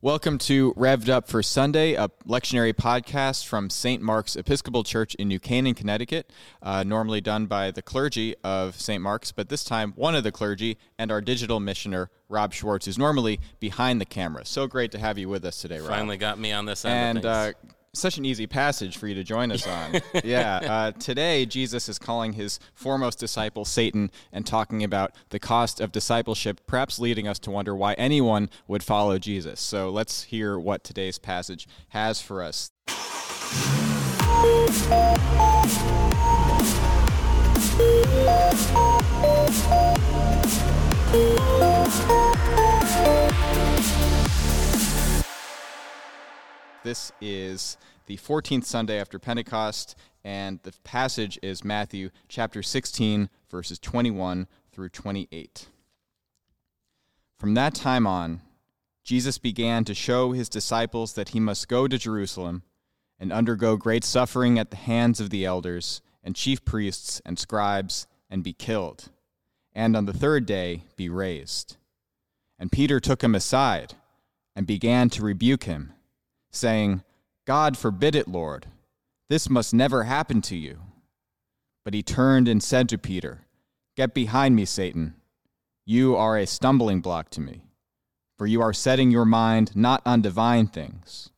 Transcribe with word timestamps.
Welcome 0.00 0.38
to 0.38 0.72
Rev'd 0.76 1.10
Up 1.10 1.26
for 1.26 1.42
Sunday, 1.42 1.94
a 1.94 2.08
lectionary 2.24 2.72
podcast 2.72 3.46
from 3.46 3.68
St. 3.68 4.00
Mark's 4.00 4.36
Episcopal 4.36 4.84
Church 4.84 5.16
in 5.16 5.26
New 5.26 5.40
Canaan, 5.40 5.74
Connecticut, 5.74 6.30
uh, 6.62 6.84
normally 6.84 7.20
done 7.20 7.46
by 7.46 7.72
the 7.72 7.82
clergy 7.82 8.36
of 8.44 8.80
St. 8.80 9.02
Mark's, 9.02 9.32
but 9.32 9.48
this 9.48 9.64
time 9.64 9.92
one 9.96 10.14
of 10.14 10.22
the 10.22 10.30
clergy 10.30 10.78
and 11.00 11.10
our 11.10 11.20
digital 11.20 11.58
missioner, 11.58 12.10
Rob 12.28 12.54
Schwartz, 12.54 12.86
who's 12.86 12.96
normally 12.96 13.40
behind 13.58 14.00
the 14.00 14.04
camera. 14.04 14.46
So 14.46 14.68
great 14.68 14.92
to 14.92 15.00
have 15.00 15.18
you 15.18 15.28
with 15.28 15.44
us 15.44 15.60
today, 15.60 15.80
Rob. 15.80 15.88
Finally 15.88 16.18
got 16.18 16.38
me 16.38 16.52
on 16.52 16.64
this 16.64 16.84
end. 16.84 17.18
And 17.18 17.26
uh, 17.26 17.52
such 17.98 18.18
an 18.18 18.24
easy 18.24 18.46
passage 18.46 18.96
for 18.96 19.06
you 19.06 19.14
to 19.14 19.24
join 19.24 19.52
us 19.52 19.66
on. 19.66 20.00
yeah. 20.24 20.56
Uh, 20.58 20.92
today, 20.92 21.46
Jesus 21.46 21.88
is 21.88 21.98
calling 21.98 22.34
his 22.34 22.58
foremost 22.74 23.18
disciple 23.18 23.64
Satan 23.64 24.10
and 24.32 24.46
talking 24.46 24.84
about 24.84 25.12
the 25.30 25.38
cost 25.38 25.80
of 25.80 25.92
discipleship, 25.92 26.60
perhaps 26.66 26.98
leading 26.98 27.26
us 27.26 27.38
to 27.40 27.50
wonder 27.50 27.74
why 27.74 27.94
anyone 27.94 28.50
would 28.66 28.82
follow 28.82 29.18
Jesus. 29.18 29.60
So 29.60 29.90
let's 29.90 30.24
hear 30.24 30.58
what 30.58 30.84
today's 30.84 31.18
passage 31.18 31.68
has 31.88 32.20
for 32.20 32.42
us. 32.42 32.70
This 46.84 47.10
is 47.20 47.76
the 48.06 48.16
14th 48.18 48.64
Sunday 48.64 49.00
after 49.00 49.18
Pentecost, 49.18 49.96
and 50.22 50.60
the 50.62 50.72
passage 50.84 51.36
is 51.42 51.64
Matthew 51.64 52.10
chapter 52.28 52.62
16, 52.62 53.28
verses 53.50 53.80
21 53.80 54.46
through 54.70 54.90
28. 54.90 55.68
From 57.36 57.54
that 57.54 57.74
time 57.74 58.06
on, 58.06 58.42
Jesus 59.02 59.38
began 59.38 59.84
to 59.84 59.94
show 59.94 60.30
his 60.30 60.48
disciples 60.48 61.14
that 61.14 61.30
he 61.30 61.40
must 61.40 61.66
go 61.66 61.88
to 61.88 61.98
Jerusalem 61.98 62.62
and 63.18 63.32
undergo 63.32 63.76
great 63.76 64.04
suffering 64.04 64.56
at 64.56 64.70
the 64.70 64.76
hands 64.76 65.18
of 65.18 65.30
the 65.30 65.44
elders 65.44 66.00
and 66.22 66.36
chief 66.36 66.64
priests 66.64 67.20
and 67.24 67.40
scribes 67.40 68.06
and 68.30 68.44
be 68.44 68.52
killed, 68.52 69.08
and 69.74 69.96
on 69.96 70.06
the 70.06 70.12
third 70.12 70.46
day 70.46 70.84
be 70.94 71.08
raised. 71.08 71.76
And 72.56 72.70
Peter 72.70 73.00
took 73.00 73.24
him 73.24 73.34
aside 73.34 73.94
and 74.54 74.64
began 74.64 75.10
to 75.10 75.24
rebuke 75.24 75.64
him 75.64 75.94
saying, 76.50 77.02
God 77.46 77.76
forbid 77.76 78.14
it, 78.14 78.28
Lord. 78.28 78.66
This 79.28 79.48
must 79.48 79.74
never 79.74 80.04
happen 80.04 80.42
to 80.42 80.56
you. 80.56 80.80
But 81.84 81.94
he 81.94 82.02
turned 82.02 82.48
and 82.48 82.62
said 82.62 82.88
to 82.88 82.98
Peter, 82.98 83.46
Get 83.96 84.14
behind 84.14 84.54
me, 84.54 84.64
Satan. 84.64 85.14
You 85.84 86.16
are 86.16 86.36
a 86.36 86.46
stumbling 86.46 87.00
block 87.00 87.30
to 87.30 87.40
me, 87.40 87.62
for 88.36 88.46
you 88.46 88.60
are 88.60 88.72
setting 88.72 89.10
your 89.10 89.24
mind 89.24 89.74
not 89.74 90.02
on 90.04 90.20
divine 90.20 90.66
things, 90.66 91.30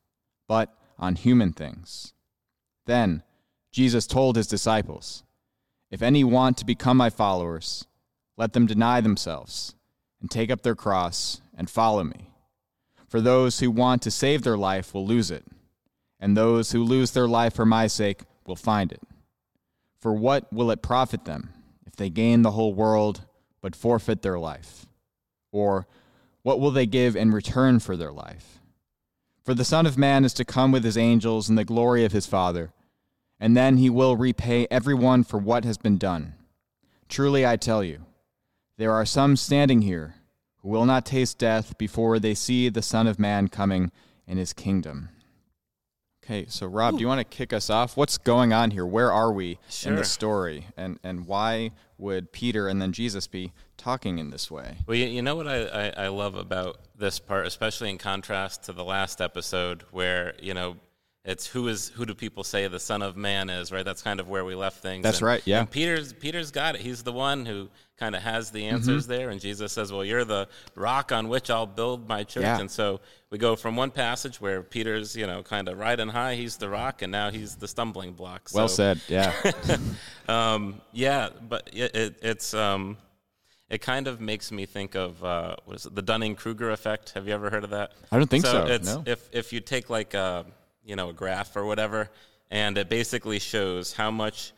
but 0.49 0.75
on 0.99 1.15
human 1.15 1.53
things. 1.53 2.13
Then 2.87 3.23
Jesus 3.71 4.07
told 4.07 4.37
his 4.37 4.49
disciples, 4.49 5.23
If 5.91 6.03
any 6.03 6.25
want 6.25 6.57
to 6.59 6.65
become 6.65 6.97
my 6.97 7.11
followers, 7.11 7.87
let 8.37 8.53
them 8.53 8.67
deny 8.67 9.01
themselves 9.01 9.75
and 10.21 10.31
take 10.31 10.51
up 10.51 10.63
their 10.63 10.75
cross 10.75 11.41
and 11.57 11.71
follow 11.71 12.05
me. 12.05 12.30
For 13.11 13.21
those 13.21 13.59
who 13.59 13.73
want 13.73 14.03
to 14.03 14.11
save 14.11 14.43
their 14.43 14.57
life 14.57 14.95
will 14.95 15.05
lose 15.05 15.33
it, 15.33 15.45
and 16.21 16.37
those 16.37 16.71
who 16.71 16.85
lose 16.85 17.11
their 17.11 17.27
life 17.27 17.55
for 17.55 17.67
my 17.67 17.89
sake 17.89 18.23
will 18.47 18.55
find 18.55 18.93
it. 18.93 19.03
For 19.99 20.15
what 20.15 20.51
will 20.53 20.71
it 20.71 20.81
profit 20.81 21.25
them 21.25 21.53
if 21.85 21.97
they 21.97 22.09
gain 22.09 22.43
the 22.43 22.53
whole 22.53 22.73
world 22.73 23.23
but 23.61 23.75
forfeit 23.75 24.23
their 24.23 24.39
life? 24.39 24.87
Or 25.51 25.89
what 26.43 26.61
will 26.61 26.71
they 26.71 26.87
give 26.87 27.17
in 27.17 27.33
return 27.33 27.81
for 27.81 27.97
their 27.97 28.13
life? 28.13 28.61
For 29.45 29.55
the 29.55 29.65
Son 29.65 29.87
of 29.87 29.99
Man 29.99 30.25
is 30.25 30.33
to 30.35 30.45
come 30.45 30.71
with 30.71 30.85
his 30.85 30.97
angels 30.97 31.51
in 31.51 31.57
the 31.57 31.65
glory 31.65 32.05
of 32.05 32.13
his 32.13 32.27
Father, 32.27 32.73
and 33.41 33.57
then 33.57 33.77
he 33.77 33.91
will 33.91 34.17
repay 34.17 34.69
everyone 34.71 35.25
for 35.25 35.39
what 35.39 35.65
has 35.65 35.79
been 35.79 35.99
done. 35.99 36.35
Truly 37.09 37.45
I 37.45 37.57
tell 37.57 37.83
you, 37.83 38.05
there 38.77 38.93
are 38.93 39.05
some 39.05 39.35
standing 39.35 39.83
here 39.83 40.15
who 40.63 40.69
will 40.69 40.87
not 40.87 41.07
taste 41.07 41.39
death 41.39 41.77
before 41.79 42.19
they 42.19 42.35
see 42.35 42.69
the 42.69 42.83
Son 42.83 43.07
of 43.07 43.19
Man 43.19 43.49
coming 43.49 43.91
in 44.27 44.39
his 44.39 44.53
kingdom. 44.53 45.09
Okay, 46.25 46.47
so 46.49 46.67
Rob, 46.67 46.95
Ooh. 46.95 46.99
do 46.99 47.01
you 47.03 47.09
want 47.09 47.19
to 47.19 47.37
kick 47.37 47.53
us 47.53 47.71
off? 47.71 47.97
What's 47.97 48.19
going 48.19 48.53
on 48.53 48.71
here? 48.71 48.87
Where 48.87 49.11
are 49.11 49.33
we 49.33 49.59
sure. 49.69 49.93
in 49.93 49.97
the 49.97 50.05
story? 50.05 50.67
And 50.77 51.01
and 51.03 51.27
why 51.27 51.73
would 51.99 52.33
Peter 52.33 52.69
and 52.69 52.81
then 52.81 52.93
Jesus 52.93 53.27
be 53.27 53.53
talking 53.77 54.19
in 54.19 54.31
this 54.31 54.51
way? 54.51 54.79
Well, 54.87 54.97
you, 54.97 55.07
you 55.07 55.23
know 55.23 55.35
what 55.35 55.49
I, 55.49 55.65
I, 55.67 56.05
I 56.05 56.09
love 56.09 56.35
about 56.37 56.79
this 56.97 57.19
part, 57.19 57.47
especially 57.47 57.91
in 57.91 57.99
contrast 57.99 58.63
to 58.65 58.73
the 58.73 58.85
last 58.85 59.21
episode 59.21 59.83
where, 59.91 60.35
you 60.41 60.55
know, 60.55 60.77
it's 61.25 61.47
who 61.47 61.69
is 61.69 61.91
who 61.91 62.07
do 62.07 62.15
people 62.15 62.43
say 62.43 62.67
the 62.67 62.81
son 62.81 63.03
of 63.03 63.17
man 63.17 63.51
is 63.51 63.71
right 63.71 63.85
that's 63.85 64.01
kind 64.01 64.21
of 64.21 64.29
where 64.29 64.45
we 64.45 64.55
left 64.55 64.81
things 64.81 65.03
that's 65.03 65.19
and, 65.19 65.27
right 65.27 65.43
yeah 65.45 65.65
peter's 65.65 66.13
peter's 66.15 66.51
got 66.51 66.75
it 66.75 66.81
he's 66.81 67.03
the 67.03 67.13
one 67.13 67.45
who 67.45 67.69
kind 67.99 68.15
of 68.15 68.23
has 68.23 68.51
the 68.51 68.65
answers 68.65 69.05
mm-hmm. 69.05 69.13
there 69.13 69.31
and 69.31 69.41
jesus 69.41 69.73
says 69.73 69.93
well 69.93 70.05
you're 70.05 70.25
the 70.25 70.49
rock 70.75 71.13
on 71.13 71.29
which 71.29 71.51
i'll 71.51 71.67
build 71.67 72.09
my 72.09 72.25
church 72.25 72.43
yeah. 72.43 72.59
and 72.59 72.71
so 72.71 73.01
we 73.31 73.37
go 73.37 73.55
from 73.55 73.77
one 73.77 73.91
passage 73.91 74.41
where 74.41 74.63
peter's 74.63 75.15
you 75.15 75.27
know 75.27 75.43
kind 75.43 75.69
of 75.69 75.79
riding 75.79 76.09
high 76.09 76.35
he's 76.35 76.57
the 76.57 76.69
rock 76.69 77.03
and 77.03 77.13
now 77.13 77.31
he's 77.31 77.57
the 77.57 77.69
stumbling 77.69 78.13
block 78.13 78.49
so, 78.49 78.59
well 78.59 78.69
said 78.69 78.99
yeah 79.09 79.35
um, 80.29 80.81
yeah 80.93 81.29
but 81.49 81.69
it, 81.75 81.95
it, 81.95 82.19
it's 82.23 82.55
um, 82.55 82.97
it 83.69 83.83
kind 83.83 84.09
of 84.09 84.21
makes 84.21 84.51
me 84.51 84.65
think 84.65 84.97
of 84.97 85.23
uh, 85.23 85.55
what 85.65 85.77
is 85.77 85.87
it, 85.87 85.95
the 85.95 86.03
Dunning 86.03 86.35
Kruger 86.35 86.71
effect. 86.71 87.11
Have 87.11 87.29
you 87.29 87.35
ever 87.35 87.51
heard 87.51 87.63
of 87.63 87.71
that? 87.71 87.93
I 88.11 88.17
don't 88.17 88.29
think 88.29 88.45
so. 88.45 88.67
so. 88.67 88.73
It's, 88.73 88.97
no. 88.97 89.05
If 89.07 89.29
if 89.31 89.53
you 89.53 89.61
take 89.61 89.89
like 89.89 90.13
uh, 90.13 90.43
you 90.85 90.97
know, 90.97 91.11
a 91.11 91.13
graph 91.13 91.57
or 91.57 91.65
whatever, 91.65 92.11
and 92.51 92.77
it 92.79 92.89
basically 92.89 93.39
shows 93.39 93.93
how 93.93 94.11
much 94.11 94.53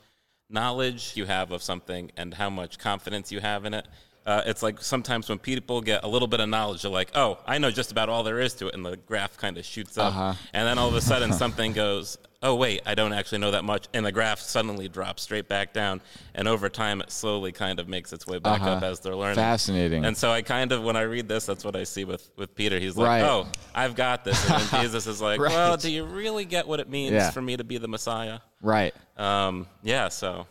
knowledge 0.48 1.12
you 1.16 1.24
have 1.24 1.50
of 1.50 1.62
something 1.62 2.12
and 2.16 2.34
how 2.34 2.50
much 2.50 2.78
confidence 2.78 3.32
you 3.32 3.40
have 3.40 3.64
in 3.64 3.74
it. 3.74 3.86
Uh, 4.24 4.42
it's 4.46 4.62
like 4.62 4.80
sometimes 4.80 5.28
when 5.28 5.38
people 5.38 5.80
get 5.80 6.04
a 6.04 6.08
little 6.08 6.28
bit 6.28 6.38
of 6.38 6.48
knowledge, 6.48 6.82
they're 6.82 6.90
like, 6.90 7.10
"Oh, 7.14 7.38
I 7.46 7.58
know 7.58 7.70
just 7.70 7.90
about 7.90 8.08
all 8.08 8.22
there 8.22 8.38
is 8.38 8.54
to 8.54 8.68
it," 8.68 8.74
and 8.74 8.84
the 8.84 8.96
graph 8.96 9.36
kind 9.36 9.58
of 9.58 9.64
shoots 9.64 9.98
up, 9.98 10.14
uh-huh. 10.14 10.34
and 10.52 10.68
then 10.68 10.78
all 10.78 10.88
of 10.88 10.94
a 10.94 11.00
sudden 11.00 11.32
something 11.32 11.72
goes, 11.72 12.18
"Oh, 12.42 12.54
wait, 12.54 12.82
I 12.86 12.94
don't 12.94 13.12
actually 13.12 13.38
know 13.38 13.50
that 13.52 13.64
much," 13.64 13.86
and 13.94 14.04
the 14.04 14.12
graph 14.12 14.40
suddenly 14.40 14.88
drops 14.88 15.22
straight 15.22 15.48
back 15.48 15.72
down, 15.72 16.00
and 16.34 16.48
over 16.48 16.68
time 16.68 17.00
it 17.00 17.10
slowly 17.10 17.52
kind 17.52 17.78
of 17.78 17.88
makes 17.88 18.12
its 18.12 18.26
way 18.26 18.38
back 18.38 18.60
uh-huh. 18.60 18.70
up 18.72 18.82
as 18.82 19.00
they're 19.00 19.16
learning. 19.16 19.36
Fascinating. 19.36 20.04
And 20.04 20.16
so 20.16 20.30
I 20.30 20.42
kind 20.42 20.72
of, 20.72 20.82
when 20.82 20.96
I 20.96 21.02
read 21.02 21.28
this, 21.28 21.46
that's 21.46 21.64
what 21.64 21.76
I 21.76 21.84
see 21.84 22.04
with 22.04 22.30
with 22.36 22.54
Peter. 22.54 22.78
He's 22.78 22.96
like, 22.96 23.08
right. 23.08 23.22
"Oh, 23.22 23.46
I've 23.74 23.94
got 23.94 24.24
this," 24.24 24.42
and 24.48 24.60
then 24.62 24.80
Jesus 24.82 25.06
is 25.06 25.20
like, 25.20 25.40
right. 25.40 25.50
"Well, 25.50 25.76
do 25.76 25.90
you 25.90 26.04
really 26.04 26.44
get 26.44 26.66
what 26.66 26.80
it 26.80 26.88
means 26.88 27.12
yeah. 27.12 27.30
for 27.30 27.42
me 27.42 27.56
to 27.56 27.64
be 27.64 27.78
the 27.78 27.88
Messiah?" 27.88 28.40
Right. 28.60 28.94
Um, 29.16 29.66
yeah. 29.82 30.08
So 30.08 30.46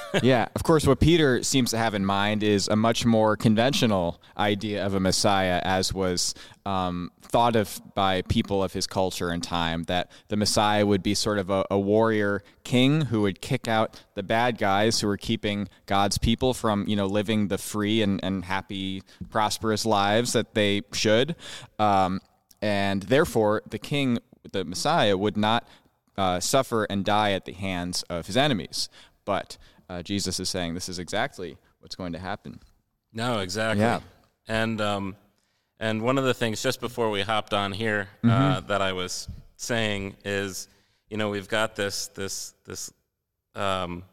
yeah, 0.22 0.48
of 0.54 0.62
course, 0.62 0.86
what 0.86 1.00
Peter 1.00 1.42
seems 1.42 1.70
to 1.70 1.78
have 1.78 1.94
in 1.94 2.04
mind 2.04 2.42
is 2.42 2.68
a 2.68 2.76
much 2.76 3.04
more 3.04 3.36
conventional 3.36 4.20
idea 4.36 4.84
of 4.84 4.94
a 4.94 5.00
Messiah, 5.00 5.60
as 5.64 5.92
was 5.92 6.34
um, 6.66 7.10
thought 7.22 7.56
of 7.56 7.80
by 7.94 8.22
people 8.22 8.62
of 8.62 8.72
his 8.72 8.86
culture 8.86 9.30
and 9.30 9.42
time, 9.42 9.84
that 9.84 10.10
the 10.28 10.36
Messiah 10.36 10.84
would 10.86 11.02
be 11.02 11.14
sort 11.14 11.38
of 11.38 11.50
a, 11.50 11.64
a, 11.70 11.78
warrior 11.78 12.42
king 12.62 13.02
who 13.02 13.22
would 13.22 13.40
kick 13.40 13.66
out 13.66 14.02
the 14.14 14.22
bad 14.22 14.58
guys 14.58 15.00
who 15.00 15.06
were 15.06 15.16
keeping 15.16 15.68
God's 15.86 16.18
people 16.18 16.54
from, 16.54 16.86
you 16.86 16.94
know, 16.94 17.06
living 17.06 17.48
the 17.48 17.58
free 17.58 18.02
and, 18.02 18.22
and 18.22 18.44
happy, 18.44 19.02
prosperous 19.30 19.84
lives 19.84 20.34
that 20.34 20.54
they 20.54 20.82
should. 20.92 21.34
Um, 21.78 22.20
and 22.60 23.02
therefore, 23.04 23.62
the 23.68 23.78
king, 23.78 24.18
the 24.52 24.64
Messiah, 24.64 25.16
would 25.16 25.36
not 25.36 25.66
uh, 26.16 26.38
suffer 26.40 26.84
and 26.84 27.04
die 27.04 27.32
at 27.32 27.44
the 27.44 27.52
hands 27.52 28.02
of 28.04 28.26
his 28.26 28.36
enemies. 28.36 28.88
But 29.24 29.56
uh, 29.88 30.02
Jesus 30.02 30.40
is 30.40 30.48
saying 30.48 30.74
this 30.74 30.88
is 30.88 30.98
exactly 30.98 31.56
what's 31.80 31.94
going 31.94 32.12
to 32.12 32.18
happen. 32.18 32.60
No, 33.12 33.40
exactly. 33.40 33.82
Yeah. 33.82 34.00
And 34.48 34.80
um, 34.80 35.16
and 35.78 36.02
one 36.02 36.18
of 36.18 36.24
the 36.24 36.34
things 36.34 36.62
just 36.62 36.80
before 36.80 37.10
we 37.10 37.22
hopped 37.22 37.52
on 37.52 37.72
here 37.72 38.08
uh, 38.24 38.26
mm-hmm. 38.26 38.66
that 38.68 38.80
I 38.80 38.92
was 38.92 39.28
saying 39.56 40.16
is, 40.24 40.68
you 41.08 41.16
know, 41.16 41.28
we've 41.30 41.48
got 41.48 41.76
this 41.76 42.08
this 42.08 42.54
this 42.64 42.92
um, 43.54 44.04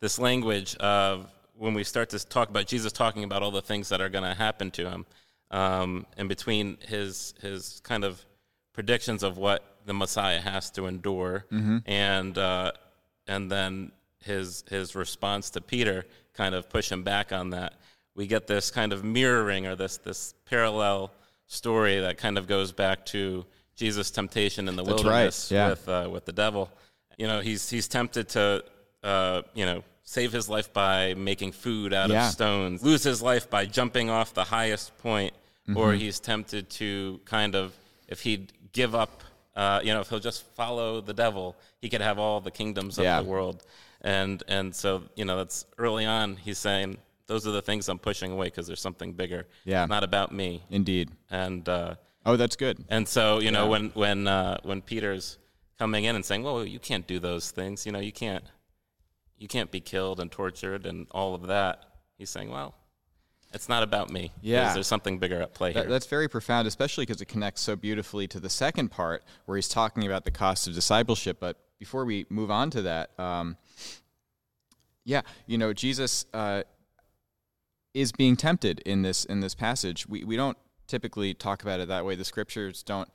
this 0.00 0.18
language 0.18 0.76
of 0.76 1.30
when 1.56 1.74
we 1.74 1.84
start 1.84 2.10
to 2.10 2.18
talk 2.26 2.48
about 2.48 2.66
Jesus 2.66 2.92
talking 2.92 3.24
about 3.24 3.42
all 3.42 3.50
the 3.50 3.62
things 3.62 3.88
that 3.90 4.00
are 4.00 4.08
going 4.08 4.24
to 4.24 4.34
happen 4.34 4.70
to 4.72 4.88
him, 4.90 5.06
um, 5.50 6.06
in 6.16 6.28
between 6.28 6.78
his 6.80 7.34
his 7.40 7.80
kind 7.84 8.04
of 8.04 8.24
predictions 8.72 9.22
of 9.22 9.36
what 9.36 9.64
the 9.84 9.94
Messiah 9.94 10.40
has 10.40 10.70
to 10.70 10.86
endure, 10.86 11.46
mm-hmm. 11.52 11.78
and 11.86 12.38
uh, 12.38 12.72
and 13.26 13.50
then 13.50 13.92
his 14.24 14.64
his 14.68 14.94
response 14.94 15.50
to 15.50 15.60
Peter 15.60 16.04
kind 16.34 16.54
of 16.54 16.68
push 16.68 16.90
him 16.90 17.02
back 17.02 17.32
on 17.32 17.50
that. 17.50 17.74
We 18.14 18.26
get 18.26 18.46
this 18.46 18.70
kind 18.70 18.92
of 18.92 19.04
mirroring 19.04 19.66
or 19.66 19.76
this 19.76 19.98
this 19.98 20.34
parallel 20.46 21.12
story 21.46 22.00
that 22.00 22.18
kind 22.18 22.38
of 22.38 22.46
goes 22.46 22.72
back 22.72 23.04
to 23.06 23.44
Jesus' 23.76 24.10
temptation 24.10 24.68
in 24.68 24.76
the 24.76 24.82
That's 24.82 25.02
wilderness 25.02 25.50
right. 25.50 25.56
yeah. 25.56 25.68
with 25.70 25.88
uh, 25.88 26.08
with 26.10 26.24
the 26.24 26.32
devil. 26.32 26.70
You 27.18 27.26
know, 27.26 27.40
he's 27.40 27.68
he's 27.68 27.88
tempted 27.88 28.28
to 28.30 28.64
uh, 29.02 29.42
you 29.54 29.66
know 29.66 29.84
save 30.04 30.32
his 30.32 30.48
life 30.48 30.72
by 30.72 31.14
making 31.14 31.52
food 31.52 31.92
out 31.92 32.10
yeah. 32.10 32.26
of 32.26 32.32
stones, 32.32 32.82
lose 32.82 33.02
his 33.02 33.22
life 33.22 33.48
by 33.48 33.64
jumping 33.64 34.10
off 34.10 34.34
the 34.34 34.44
highest 34.44 34.96
point, 34.98 35.32
mm-hmm. 35.68 35.76
or 35.76 35.94
he's 35.94 36.20
tempted 36.20 36.68
to 36.70 37.20
kind 37.24 37.54
of 37.54 37.72
if 38.08 38.20
he'd 38.20 38.52
give 38.72 38.94
up, 38.94 39.22
uh, 39.56 39.80
you 39.82 39.92
know, 39.92 40.00
if 40.00 40.08
he'll 40.08 40.18
just 40.18 40.44
follow 40.54 41.00
the 41.00 41.14
devil, 41.14 41.56
he 41.80 41.88
could 41.88 42.00
have 42.00 42.18
all 42.18 42.40
the 42.40 42.50
kingdoms 42.50 42.98
of 42.98 43.04
Yeah. 43.04 43.22
the 43.22 43.28
world. 43.28 43.64
And 44.02 44.42
and 44.48 44.74
so 44.74 45.04
you 45.16 45.24
know 45.24 45.36
that's 45.36 45.64
early 45.78 46.04
on. 46.04 46.36
He's 46.36 46.58
saying 46.58 46.98
those 47.28 47.46
are 47.46 47.52
the 47.52 47.62
things 47.62 47.88
I'm 47.88 47.98
pushing 48.00 48.32
away 48.32 48.46
because 48.46 48.66
there's 48.66 48.80
something 48.80 49.12
bigger. 49.12 49.46
Yeah. 49.64 49.86
not 49.86 50.02
about 50.04 50.32
me. 50.32 50.64
Indeed. 50.70 51.10
And 51.30 51.66
uh, 51.68 51.94
Oh, 52.26 52.36
that's 52.36 52.56
good. 52.56 52.84
and 52.88 53.06
so 53.08 53.38
you 53.38 53.50
know 53.52 53.64
Yeah. 53.64 53.70
when 53.70 53.88
when 53.94 54.28
uh, 54.28 54.58
when 54.64 54.82
Peter's 54.82 55.38
coming 55.78 56.04
in 56.04 56.14
and 56.16 56.24
saying, 56.24 56.42
"Well, 56.42 56.64
you 56.64 56.78
can't 56.78 57.06
do 57.06 57.18
those 57.20 57.50
things. 57.52 57.86
You 57.86 57.92
know, 57.92 58.00
you 58.00 58.12
can't 58.12 58.44
you 59.38 59.48
can't 59.48 59.70
be 59.70 59.80
killed 59.80 60.20
and 60.20 60.30
tortured 60.30 60.84
and 60.86 61.06
all 61.12 61.34
of 61.34 61.46
that." 61.46 61.84
He's 62.18 62.30
saying, 62.30 62.50
"Well, 62.50 62.74
it's 63.52 63.68
not 63.68 63.82
about 63.82 64.10
me. 64.10 64.32
Yeah. 64.40 64.72
there's 64.74 64.86
something 64.86 65.18
bigger 65.18 65.40
at 65.42 65.54
play 65.54 65.72
That, 65.72 65.80
here." 65.84 65.90
that's 65.90 66.06
very 66.06 66.28
profound, 66.28 66.66
especially 66.68 67.02
because 67.06 67.20
it 67.20 67.26
connects 67.26 67.60
so 67.62 67.76
beautifully 67.76 68.26
to 68.28 68.40
the 68.40 68.50
second 68.50 68.90
part 68.90 69.22
where 69.46 69.56
he's 69.56 69.68
talking 69.68 70.04
about 70.06 70.24
the 70.24 70.30
cost 70.30 70.66
of 70.68 70.74
discipleship. 70.74 71.38
But 71.40 71.56
before 71.78 72.04
we 72.04 72.26
move 72.30 72.50
on 72.50 72.70
to 72.70 72.82
that, 72.82 73.10
um, 73.18 73.56
yeah, 75.04 75.22
you 75.46 75.58
know, 75.58 75.72
Jesus 75.72 76.26
uh, 76.32 76.62
is 77.94 78.12
being 78.12 78.36
tempted 78.36 78.80
in 78.80 79.02
this 79.02 79.24
in 79.24 79.40
this 79.40 79.54
passage. 79.54 80.08
We 80.08 80.24
we 80.24 80.36
don't 80.36 80.56
typically 80.86 81.34
talk 81.34 81.62
about 81.62 81.80
it 81.80 81.88
that 81.88 82.04
way. 82.04 82.14
The 82.14 82.24
scriptures 82.24 82.82
don't 82.82 83.08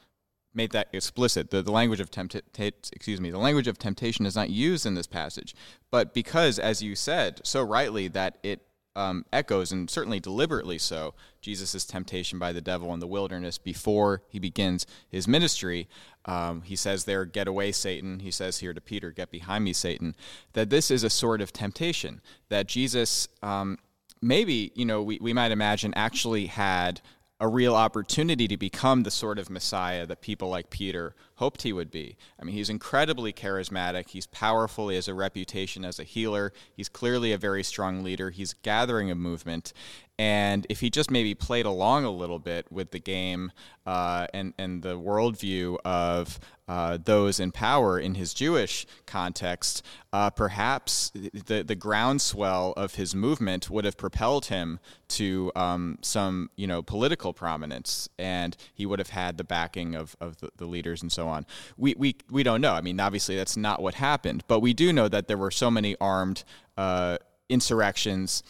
make 0.53 0.71
that 0.71 0.87
explicit. 0.91 1.51
The, 1.51 1.61
the 1.61 1.71
language 1.71 1.99
of 1.99 2.09
tempt 2.11 2.35
excuse 2.35 3.21
me, 3.21 3.31
the 3.31 3.37
language 3.37 3.67
of 3.67 3.77
temptation 3.77 4.25
is 4.25 4.35
not 4.35 4.49
used 4.49 4.85
in 4.85 4.95
this 4.95 5.07
passage. 5.07 5.55
But 5.91 6.13
because, 6.13 6.59
as 6.59 6.81
you 6.81 6.95
said 6.95 7.41
so 7.43 7.61
rightly, 7.61 8.07
that 8.09 8.37
it 8.43 8.66
um, 8.97 9.25
echoes, 9.31 9.71
and 9.71 9.89
certainly 9.89 10.19
deliberately 10.19 10.79
so, 10.79 11.13
Jesus' 11.39 11.85
temptation 11.85 12.39
by 12.39 12.51
the 12.51 12.61
devil 12.61 12.93
in 12.93 12.99
the 12.99 13.07
wilderness 13.07 13.57
before 13.57 14.23
he 14.27 14.39
begins 14.39 14.85
his 15.07 15.27
ministry. 15.27 15.87
Um, 16.25 16.63
he 16.63 16.75
says 16.75 17.05
there, 17.05 17.23
Get 17.23 17.47
away, 17.47 17.71
Satan. 17.71 18.19
He 18.19 18.31
says 18.31 18.57
here 18.57 18.73
to 18.73 18.81
Peter, 18.81 19.11
Get 19.11 19.29
behind 19.29 19.63
me, 19.63 19.71
Satan. 19.71 20.15
That 20.53 20.71
this 20.71 20.89
is 20.89 21.03
a 21.03 21.09
sort 21.09 21.41
of 21.41 21.53
temptation 21.53 22.21
that 22.49 22.67
Jesus, 22.67 23.27
um, 23.43 23.77
maybe, 24.21 24.71
you 24.73 24.85
know, 24.85 25.03
we, 25.03 25.19
we 25.21 25.31
might 25.31 25.51
imagine 25.51 25.93
actually 25.95 26.47
had 26.47 26.99
a 27.39 27.47
real 27.47 27.75
opportunity 27.75 28.47
to 28.47 28.57
become 28.57 29.03
the 29.03 29.11
sort 29.11 29.37
of 29.37 29.49
Messiah 29.49 30.07
that 30.07 30.21
people 30.21 30.49
like 30.49 30.71
Peter 30.71 31.13
hoped 31.37 31.61
he 31.63 31.73
would 31.73 31.89
be. 31.89 32.17
I 32.39 32.43
mean, 32.43 32.55
he's 32.55 32.69
incredibly 32.69 33.33
charismatic. 33.33 34.09
He's 34.09 34.27
powerful. 34.27 34.89
He 34.89 34.95
has 34.95 35.07
a 35.07 35.13
reputation 35.13 35.85
as 35.85 35.99
a 35.99 36.03
healer. 36.03 36.51
He's 36.75 36.89
clearly 36.89 37.31
a 37.31 37.37
very 37.37 37.63
strong 37.63 38.03
leader. 38.03 38.29
He's 38.29 38.53
gathering 38.53 39.09
a 39.09 39.15
movement. 39.15 39.71
And 40.19 40.65
if 40.67 40.79
he 40.79 40.89
just 40.89 41.11
maybe 41.11 41.35
played 41.35 41.67
along 41.67 42.03
a 42.03 42.09
little 42.09 42.39
bit 42.39 42.71
with 42.71 42.89
the 42.89 42.99
game 42.99 43.51
uh, 43.85 44.25
and, 44.33 44.53
and 44.57 44.81
the 44.81 44.97
worldview 44.97 45.77
of 45.85 46.39
uh, 46.67 46.97
those 47.01 47.39
in 47.39 47.51
power 47.51 47.99
in 47.99 48.15
his 48.15 48.33
Jewish 48.33 48.87
context, 49.05 49.85
uh, 50.11 50.31
perhaps 50.31 51.11
the, 51.11 51.61
the 51.61 51.75
groundswell 51.75 52.73
of 52.75 52.95
his 52.95 53.13
movement 53.13 53.69
would 53.69 53.85
have 53.85 53.95
propelled 53.95 54.47
him 54.47 54.79
to 55.09 55.51
um, 55.55 55.99
some 56.01 56.49
you 56.55 56.67
know 56.67 56.81
political 56.81 57.31
prominence, 57.31 58.09
and 58.17 58.57
he 58.73 58.85
would 58.85 58.99
have 58.99 59.09
had 59.09 59.37
the 59.37 59.43
backing 59.43 59.95
of, 59.95 60.15
of 60.19 60.37
the, 60.37 60.49
the 60.57 60.65
leaders 60.65 61.01
and 61.03 61.11
so 61.11 61.27
on. 61.27 61.45
We, 61.77 61.93
we, 61.95 62.15
we 62.31 62.41
don't 62.43 62.59
know. 62.59 62.73
I 62.73 62.81
mean, 62.81 62.99
obviously, 62.99 63.37
that's 63.37 63.55
not 63.55 63.81
what 63.81 63.93
happened, 63.93 64.43
but 64.47 64.59
we 64.59 64.73
do 64.73 64.91
know 64.91 65.07
that 65.07 65.27
there 65.27 65.37
were 65.37 65.51
so 65.51 65.69
many 65.69 65.95
armed 66.01 66.43
uh, 66.75 67.17
insurrections 67.49 68.43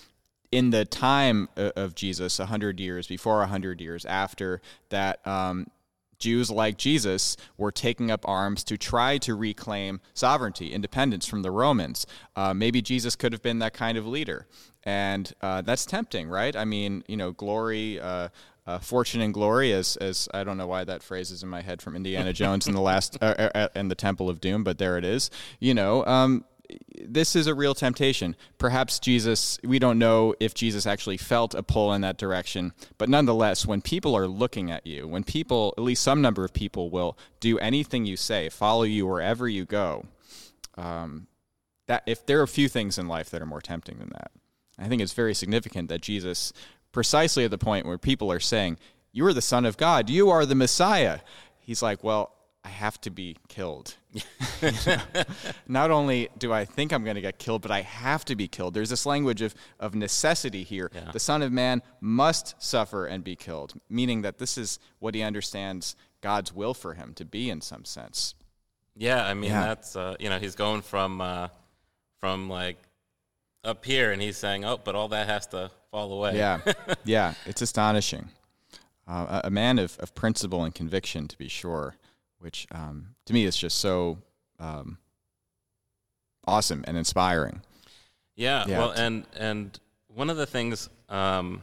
in 0.58 0.72
the 0.72 0.86
time 0.86 1.48
of 1.56 1.94
Jesus, 1.94 2.40
100 2.40 2.80
years 2.80 3.06
before, 3.06 3.38
100 3.38 3.80
years 3.80 4.06
after, 4.06 4.60
that 4.90 5.26
um, 5.28 5.68
Jews 6.18 6.50
like 6.50 6.78
Jesus 6.78 7.38
were 7.58 7.72
taking 7.72 8.10
up 8.10 8.28
arms 8.28 8.64
to 8.64 8.76
try 8.76 9.20
to 9.20 9.36
reclaim 9.36 10.02
sovereignty, 10.16 10.74
independence 10.74 11.28
from 11.28 11.44
the 11.44 11.52
Romans. 11.52 12.08
Uh, 12.36 12.56
maybe 12.56 12.82
Jesus 12.82 13.16
could 13.16 13.34
have 13.34 13.44
been 13.44 13.60
that 13.60 13.76
kind 13.76 14.00
of 14.00 14.08
leader. 14.08 14.48
And 14.82 15.32
uh, 15.44 15.62
that's 15.62 15.86
tempting, 15.86 16.28
right? 16.28 16.56
I 16.56 16.66
mean, 16.66 17.04
you 17.08 17.18
know, 17.18 17.34
glory. 17.34 18.00
Uh, 18.00 18.30
uh, 18.66 18.80
fortune 18.80 19.22
and 19.22 19.34
glory, 19.34 19.72
as 19.72 19.96
as 19.96 20.28
I 20.34 20.44
don't 20.44 20.58
know 20.58 20.68
why 20.68 20.84
that 20.84 21.02
phrase 21.02 21.32
is 21.32 21.42
in 21.42 21.48
my 21.48 21.62
head 21.62 21.82
from 21.82 21.96
Indiana 21.96 22.34
Jones 22.34 22.68
in 22.68 22.74
the 22.74 22.82
last 22.82 23.18
uh, 23.22 23.50
uh, 23.56 23.70
in 23.74 23.88
the 23.88 23.96
Temple 23.96 24.30
of 24.30 24.42
Doom, 24.42 24.66
but 24.66 24.78
there 24.78 24.98
it 24.98 25.06
is. 25.06 25.32
You 25.62 25.74
know, 25.74 26.06
um, 26.06 26.44
this 27.00 27.36
is 27.36 27.48
a 27.48 27.56
real 27.56 27.74
temptation. 27.74 28.36
Perhaps 28.58 29.00
Jesus, 29.00 29.60
we 29.64 29.80
don't 29.80 29.98
know 29.98 30.36
if 30.40 30.54
Jesus 30.54 30.86
actually 30.86 31.18
felt 31.18 31.54
a 31.54 31.64
pull 31.64 31.94
in 31.94 32.02
that 32.02 32.18
direction, 32.18 32.74
but 32.98 33.10
nonetheless, 33.10 33.66
when 33.66 33.82
people 33.82 34.16
are 34.16 34.28
looking 34.28 34.72
at 34.72 34.86
you, 34.86 35.08
when 35.08 35.24
people, 35.24 35.74
at 35.78 35.84
least 35.84 36.04
some 36.04 36.22
number 36.22 36.44
of 36.44 36.54
people, 36.54 36.90
will 36.90 37.18
do 37.40 37.58
anything 37.60 38.06
you 38.06 38.18
say, 38.18 38.50
follow 38.50 38.84
you 38.84 39.08
wherever 39.08 39.48
you 39.48 39.66
go, 39.66 40.06
um, 40.78 41.28
that 41.88 42.04
if 42.06 42.26
there 42.26 42.40
are 42.40 42.44
a 42.44 42.48
few 42.48 42.68
things 42.68 42.98
in 42.98 43.08
life 43.08 43.30
that 43.30 43.42
are 43.42 43.46
more 43.46 43.62
tempting 43.62 44.00
than 44.00 44.10
that, 44.10 44.32
I 44.78 44.88
think 44.88 45.02
it's 45.02 45.14
very 45.14 45.34
significant 45.34 45.90
that 45.90 46.02
Jesus, 46.02 46.52
precisely 46.92 47.46
at 47.46 47.52
the 47.52 47.58
point 47.58 47.86
where 47.86 47.98
people 47.98 48.32
are 48.32 48.40
saying, 48.40 48.78
"You 49.12 49.26
are 49.26 49.34
the 49.34 49.42
Son 49.42 49.66
of 49.66 49.78
God, 49.78 50.10
you 50.10 50.30
are 50.30 50.46
the 50.46 50.56
Messiah," 50.56 51.20
he's 51.60 51.82
like, 51.82 52.04
"Well." 52.04 52.34
I 52.68 52.70
have 52.70 53.00
to 53.02 53.10
be 53.10 53.38
killed. 53.48 53.96
Not 55.70 55.90
only 55.90 56.28
do 56.38 56.52
I 56.52 56.66
think 56.66 56.92
I'm 56.92 57.06
going 57.06 57.16
to 57.16 57.22
get 57.22 57.40
killed, 57.40 57.62
but 57.62 57.72
I 57.72 57.82
have 57.82 58.26
to 58.26 58.36
be 58.36 58.50
killed. 58.50 58.74
There's 58.74 58.90
this 58.90 59.06
language 59.06 59.42
of, 59.42 59.56
of 59.80 59.96
necessity 59.96 60.64
here. 60.64 60.92
Yeah. 60.94 61.12
The 61.14 61.20
Son 61.20 61.42
of 61.42 61.54
Man 61.54 61.82
must 62.02 62.62
suffer 62.62 63.06
and 63.06 63.24
be 63.24 63.38
killed, 63.38 63.74
meaning 63.90 64.22
that 64.24 64.38
this 64.38 64.58
is 64.58 64.80
what 65.00 65.16
he 65.16 65.24
understands 65.24 65.96
God's 66.20 66.54
will 66.54 66.74
for 66.74 66.94
him 66.96 67.14
to 67.16 67.24
be 67.24 67.50
in 67.50 67.62
some 67.62 67.86
sense. 67.86 68.36
Yeah, 68.98 69.26
I 69.26 69.34
mean 69.34 69.52
Yeah. 69.52 69.68
that's 69.68 69.96
uh, 69.96 70.16
you 70.20 70.30
know 70.30 70.40
he's 70.40 70.56
going 70.56 70.82
from 70.82 71.22
uh, 71.22 71.48
from 72.20 72.50
like 72.50 72.78
up 73.64 73.86
here, 73.86 74.12
and 74.12 74.22
he's 74.22 74.36
saying, 74.38 74.66
"Oh, 74.66 74.78
but 74.84 74.94
all 74.96 75.08
that 75.10 75.28
has 75.28 75.48
to 75.48 75.72
fall 75.92 76.12
away." 76.12 76.36
Yeah, 76.36 76.60
yeah, 77.06 77.34
it's 77.46 77.62
astonishing. 77.62 78.28
Uh, 79.08 79.40
a, 79.44 79.48
a 79.48 79.50
man 79.50 79.80
of, 79.80 79.98
of 80.00 80.14
principle 80.16 80.64
and 80.66 80.74
conviction, 80.76 81.28
to 81.30 81.38
be 81.38 81.48
sure, 81.48 81.96
which 82.40 82.68
um, 82.72 83.16
to 83.26 83.34
me 83.34 83.44
is 83.46 83.56
just 83.58 83.78
so 83.80 84.18
um, 84.60 84.98
awesome 86.48 86.84
and 86.88 86.98
inspiring. 86.98 87.62
Yeah, 88.36 88.66
Yeah. 88.68 88.78
well, 88.80 88.92
and 88.92 89.26
and 89.38 89.80
one 90.08 90.30
of 90.30 90.38
the 90.38 90.46
things, 90.46 90.90
um, 91.10 91.62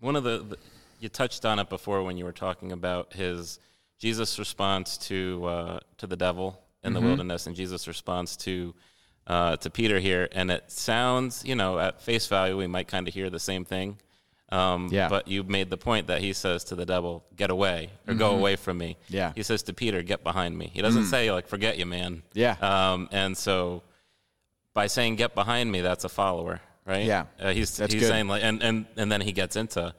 one 0.00 0.16
of 0.16 0.24
the, 0.24 0.38
the 0.38 0.58
you 1.00 1.08
touched 1.08 1.44
on 1.44 1.58
it 1.58 1.68
before 1.68 2.02
when 2.02 2.16
you 2.16 2.24
were 2.24 2.32
talking 2.32 2.72
about 2.72 3.12
his 3.12 3.60
Jesus' 3.98 4.38
response 4.38 4.96
to 4.98 5.44
uh, 5.46 5.80
to 5.98 6.06
the 6.06 6.16
devil 6.16 6.60
in 6.82 6.92
Mm-hmm. 6.92 7.00
the 7.02 7.06
wilderness, 7.08 7.46
and 7.46 7.56
Jesus' 7.56 7.86
response 7.88 8.36
to 8.38 8.74
uh, 9.26 9.56
to 9.58 9.70
Peter 9.70 9.98
here, 10.00 10.28
and 10.32 10.50
it 10.50 10.70
sounds, 10.70 11.44
you 11.44 11.54
know, 11.54 11.78
at 11.78 12.00
face 12.00 12.26
value, 12.26 12.56
we 12.56 12.66
might 12.66 12.88
kind 12.88 13.06
of 13.06 13.12
hear 13.14 13.28
the 13.30 13.38
same 13.40 13.64
thing. 13.64 13.98
Um, 14.50 14.88
Yeah. 14.90 15.08
But 15.08 15.28
you 15.28 15.42
made 15.44 15.68
the 15.70 15.76
point 15.76 16.06
that 16.06 16.20
he 16.22 16.32
says 16.32 16.64
to 16.64 16.74
the 16.74 16.86
devil, 16.86 17.24
"Get 17.36 17.50
away," 17.50 17.90
or 18.06 18.14
"Go 18.14 18.30
away 18.30 18.56
from 18.56 18.78
me." 18.78 18.96
Mm-hmm. 19.04 19.14
Yeah. 19.16 19.30
Mm. 19.30 19.36
He 19.36 19.42
says 19.42 19.62
to 19.64 19.72
Peter, 19.74 20.02
"Get 20.02 20.24
behind 20.24 20.56
me." 20.56 20.70
He 20.72 20.80
doesn't 20.80 21.04
say 21.06 21.30
like, 21.32 21.46
"Forget 21.48 21.78
you, 21.78 21.86
man." 21.86 22.22
Yeah. 22.32 22.56
Um, 22.62 23.08
and 23.12 23.36
so 23.36 23.82
by 24.74 24.86
saying 24.86 25.16
"get 25.16 25.34
behind 25.34 25.70
me," 25.70 25.80
that's 25.82 26.04
a 26.04 26.08
follower, 26.08 26.60
right? 26.86 27.04
Yeah. 27.04 27.26
Uh, 27.38 27.52
he's 27.52 27.76
That's 27.76 27.92
he's 27.92 28.02
good. 28.02 28.08
saying 28.08 28.28
like, 28.28 28.42
and 28.42 28.62
and 28.62 28.86
and 28.96 29.12
then 29.12 29.20
he 29.20 29.32
gets 29.32 29.54
into, 29.56 29.94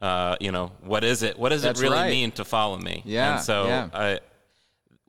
uh, 0.00 0.36
you 0.40 0.50
know, 0.50 0.72
what 0.80 1.04
is 1.04 1.22
it? 1.22 1.38
What 1.38 1.50
does 1.50 1.62
That's 1.62 1.78
it 1.78 1.82
really 1.84 1.96
right. 1.96 2.10
mean 2.10 2.32
to 2.32 2.44
follow 2.44 2.78
me? 2.78 3.02
Yeah, 3.04 3.34
And 3.36 3.42
so 3.44 3.66
yeah. 3.66 3.88
I, 3.94 4.20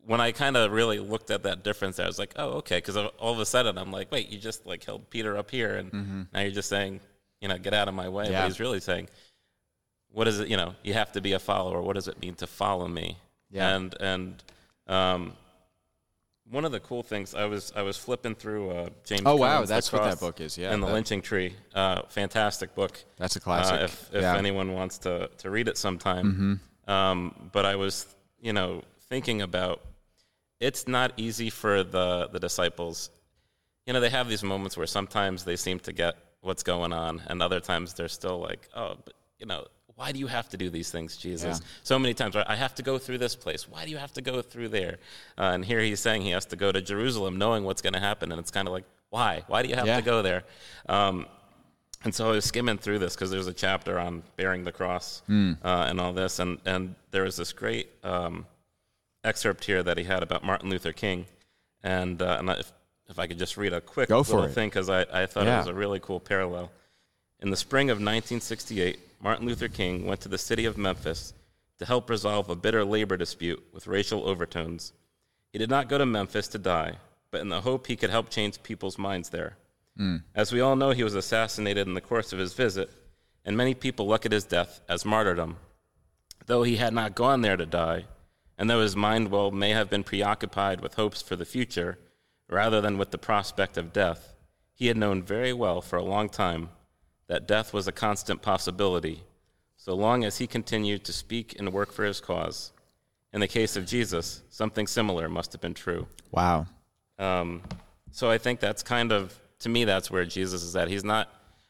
when 0.05 0.21
I 0.21 0.31
kind 0.31 0.55
of 0.55 0.71
really 0.71 0.99
looked 0.99 1.31
at 1.31 1.41
that 1.43 1.63
difference, 1.63 1.97
I 1.99 2.05
was 2.05 2.19
like, 2.19 2.33
oh, 2.35 2.57
okay, 2.59 2.77
because 2.77 2.95
all 2.95 3.33
of 3.33 3.39
a 3.39 3.45
sudden 3.47 3.79
I'm 3.79 3.91
like, 3.91 4.11
wait, 4.11 4.29
you 4.29 4.37
just 4.37 4.63
like 4.67 4.83
held 4.83 5.09
Peter 5.09 5.35
up 5.35 5.49
here, 5.49 5.75
and 5.77 6.27
now 6.31 6.41
you're 6.41 6.51
just 6.51 6.69
saying, 6.69 6.99
you 7.45 7.49
know, 7.49 7.59
get 7.59 7.73
out 7.79 7.87
of 7.87 7.93
my 7.93 8.09
way. 8.09 8.23
Mm-hmm. 8.23 8.33
Yeah. 8.33 8.41
But 8.41 8.47
he's 8.47 8.59
really 8.59 8.79
saying, 8.79 9.07
what 10.11 10.27
is 10.27 10.39
it? 10.39 10.47
You 10.47 10.57
know, 10.57 10.73
you 10.83 10.93
have 11.01 11.11
to 11.11 11.21
be 11.21 11.33
a 11.33 11.39
follower. 11.39 11.79
What 11.87 11.93
does 11.93 12.07
it 12.07 12.19
mean 12.19 12.33
to 12.35 12.47
follow 12.47 12.87
me? 12.87 13.07
Yeah. 13.51 13.75
And 13.75 13.95
and 13.99 14.43
um, 14.87 15.33
one 16.49 16.65
of 16.65 16.71
the 16.71 16.79
cool 16.79 17.03
things 17.03 17.35
I 17.35 17.45
was 17.45 17.71
I 17.75 17.83
was 17.83 17.97
flipping 17.97 18.33
through 18.35 18.71
uh, 18.71 18.89
James. 19.03 19.21
Oh, 19.25 19.35
wow, 19.35 19.63
that's 19.65 19.91
what 19.93 20.03
that 20.03 20.19
book 20.19 20.41
is, 20.41 20.57
yeah, 20.57 20.71
and 20.73 20.81
the 20.81 20.87
that- 20.87 20.93
lynching 20.93 21.21
tree. 21.21 21.53
Uh, 21.75 22.01
fantastic 22.09 22.73
book. 22.73 22.93
That's 23.17 23.35
a 23.35 23.39
classic. 23.39 23.79
Uh, 23.81 23.83
if 23.83 23.93
if 23.93 24.21
Yeah. 24.21 24.21
Mm-hmm. 24.29 24.37
anyone 24.45 24.73
wants 24.73 24.97
to 25.05 25.29
to 25.41 25.49
read 25.51 25.67
it 25.67 25.77
sometime. 25.77 26.59
Um, 26.87 27.49
but 27.51 27.65
I 27.65 27.75
was 27.75 28.07
you 28.41 28.53
know 28.53 28.81
thinking 29.09 29.41
about 29.41 29.81
it's 30.59 30.87
not 30.87 31.13
easy 31.17 31.49
for 31.49 31.83
the 31.83 32.27
the 32.33 32.39
disciples. 32.39 33.09
You 33.85 33.93
know 33.93 33.99
they 33.99 34.09
have 34.09 34.27
these 34.29 34.43
moments 34.43 34.75
where 34.77 34.87
sometimes 34.87 35.43
they 35.43 35.57
seem 35.57 35.77
to 35.81 35.93
get 35.93 36.15
what's 36.45 36.63
going 36.63 36.93
on, 36.93 37.21
and 37.27 37.41
other 37.41 37.59
times 37.59 37.93
they're 37.93 38.07
still 38.07 38.39
like, 38.39 38.69
oh, 38.75 38.95
but 39.03 39.13
you 39.39 39.45
know. 39.45 39.65
Why 39.97 40.11
do 40.11 40.19
you 40.19 40.27
have 40.27 40.49
to 40.49 40.57
do 40.57 40.69
these 40.69 40.91
things, 40.91 41.15
Jesus? 41.15 41.59
Yeah. 41.61 41.67
So 41.83 41.97
many 41.97 42.13
times, 42.13 42.35
right? 42.35 42.45
I 42.49 42.57
have 42.57 42.75
to 42.75 42.83
go 42.83 42.97
through 42.97 43.17
this 43.19 43.33
place. 43.33 43.69
Why 43.69 43.85
do 43.85 43.91
you 43.91 43.95
have 43.97 44.11
to 44.13 44.21
go 44.21 44.41
through 44.41 44.67
there? 44.67 44.97
Uh, 45.37 45.51
and 45.53 45.63
here 45.63 45.79
he's 45.79 46.01
saying 46.01 46.23
he 46.23 46.31
has 46.31 46.45
to 46.47 46.57
go 46.57 46.69
to 46.73 46.81
Jerusalem, 46.81 47.37
knowing 47.37 47.63
what's 47.63 47.81
going 47.81 47.93
to 47.93 48.01
happen, 48.01 48.33
and 48.33 48.39
it's 48.41 48.51
kind 48.51 48.67
of 48.67 48.73
like, 48.73 48.83
why? 49.09 49.43
Why 49.47 49.61
do 49.63 49.69
you 49.69 49.75
have 49.75 49.87
Yeah. 49.87 49.95
to 49.95 50.01
go 50.01 50.21
there? 50.21 50.43
Um, 50.89 51.27
and 52.03 52.13
so 52.13 52.27
I 52.27 52.31
was 52.31 52.43
skimming 52.43 52.77
through 52.77 52.99
this 52.99 53.15
because 53.15 53.31
there's 53.31 53.47
a 53.47 53.53
chapter 53.53 53.97
on 53.97 54.23
bearing 54.35 54.65
the 54.65 54.71
cross 54.73 55.23
uh, 55.29 55.33
and 55.63 56.01
all 56.01 56.11
this, 56.11 56.39
and 56.39 56.59
and 56.65 56.95
there 57.11 57.23
was 57.23 57.37
this 57.37 57.53
great 57.53 57.87
um, 58.03 58.45
excerpt 59.23 59.63
here 59.63 59.81
that 59.81 59.97
he 59.97 60.03
had 60.03 60.21
about 60.23 60.43
Martin 60.43 60.69
Luther 60.69 60.91
King, 60.91 61.25
and 61.83 62.21
and 62.21 62.49
if 62.49 62.73
if 63.09 63.19
I 63.19 63.27
could 63.27 63.37
just 63.39 63.57
read 63.57 63.73
a 63.73 63.81
quick 63.81 64.09
Go 64.09 64.19
little 64.19 64.43
it. 64.43 64.51
thing 64.53 64.69
because 64.69 64.89
I 64.89 65.01
I 65.11 65.25
thought 65.25 65.45
Yeah. 65.45 65.55
it 65.55 65.59
was 65.59 65.67
a 65.67 65.73
really 65.73 65.99
cool 65.99 66.19
parallel. 66.19 66.71
In 67.39 67.49
the 67.49 67.57
spring 67.57 67.89
of 67.89 67.97
1968, 67.97 68.99
Martin 69.21 69.45
Luther 69.45 69.67
King 69.67 70.05
went 70.05 70.21
to 70.21 70.29
the 70.29 70.37
city 70.37 70.65
of 70.65 70.77
Memphis 70.77 71.33
to 71.79 71.85
help 71.85 72.09
resolve 72.09 72.49
a 72.49 72.55
bitter 72.55 72.83
labor 72.85 73.17
dispute 73.17 73.63
with 73.73 73.87
racial 73.87 74.27
overtones. 74.27 74.93
He 75.51 75.59
did 75.59 75.69
not 75.69 75.89
go 75.89 75.97
to 75.97 76.05
Memphis 76.05 76.47
to 76.49 76.57
die, 76.57 76.97
but 77.31 77.41
in 77.41 77.49
the 77.49 77.61
hope 77.61 77.87
he 77.87 77.95
could 77.95 78.09
help 78.09 78.29
change 78.29 78.63
people's 78.63 78.97
minds 78.97 79.29
there. 79.29 79.57
Hmm. 79.97 80.17
As 80.33 80.51
we 80.51 80.61
all 80.61 80.75
know, 80.75 80.91
he 80.91 81.03
was 81.03 81.15
assassinated 81.15 81.87
in 81.87 81.93
the 81.93 82.01
course 82.01 82.33
of 82.33 82.39
his 82.39 82.53
visit, 82.53 82.91
and 83.45 83.55
many 83.55 83.73
people 83.73 84.07
look 84.07 84.25
at 84.25 84.31
his 84.31 84.43
death 84.45 84.81
as 84.89 85.05
martyrdom. 85.05 85.57
Though 86.45 86.63
he 86.63 86.77
had 86.77 86.93
not 86.93 87.15
gone 87.15 87.41
there 87.41 87.57
to 87.57 87.65
die, 87.65 88.05
and 88.57 88.69
though 88.69 88.81
his 88.81 88.95
mind 88.95 89.29
well 89.31 89.51
may 89.51 89.71
have 89.71 89.89
been 89.89 90.03
preoccupied 90.03 90.81
with 90.81 90.95
hopes 90.95 91.21
for 91.21 91.35
the 91.35 91.45
future 91.45 91.97
rather 92.49 92.81
than 92.81 92.97
with 92.97 93.11
the 93.11 93.17
prospect 93.17 93.77
of 93.77 93.93
death, 93.93 94.33
he 94.73 94.87
had 94.87 94.97
known 94.97 95.23
very 95.23 95.53
well 95.53 95.81
for 95.81 95.97
a 95.97 96.03
long 96.03 96.29
time 96.29 96.69
that 97.27 97.47
death 97.47 97.73
was 97.73 97.87
a 97.87 97.91
constant 97.91 98.41
possibility, 98.41 99.23
so 99.77 99.93
long 99.95 100.23
as 100.23 100.37
he 100.37 100.47
continued 100.47 101.03
to 101.05 101.13
speak 101.13 101.55
and 101.57 101.71
work 101.73 101.91
for 101.91 102.03
his 102.05 102.19
cause. 102.21 102.71
In 103.33 103.39
the 103.41 103.47
case 103.47 103.75
of 103.75 103.85
Jesus, 103.85 104.41
something 104.49 104.87
similar 104.87 105.27
must 105.27 105.51
have 105.53 105.61
been 105.61 105.73
true. 105.73 106.07
Wow. 106.31 106.67
Um, 107.19 107.61
so 108.11 108.29
I 108.29 108.37
think 108.37 108.59
that's 108.59 108.83
kind 108.83 109.11
of 109.11 109.37
to 109.59 109.69
me 109.69 109.83
that's 109.85 110.11
where 110.11 110.25
Jesus 110.25 110.63
is 110.63 110.75
at. 110.75 110.87
He's 110.87 111.03
not. 111.03 111.29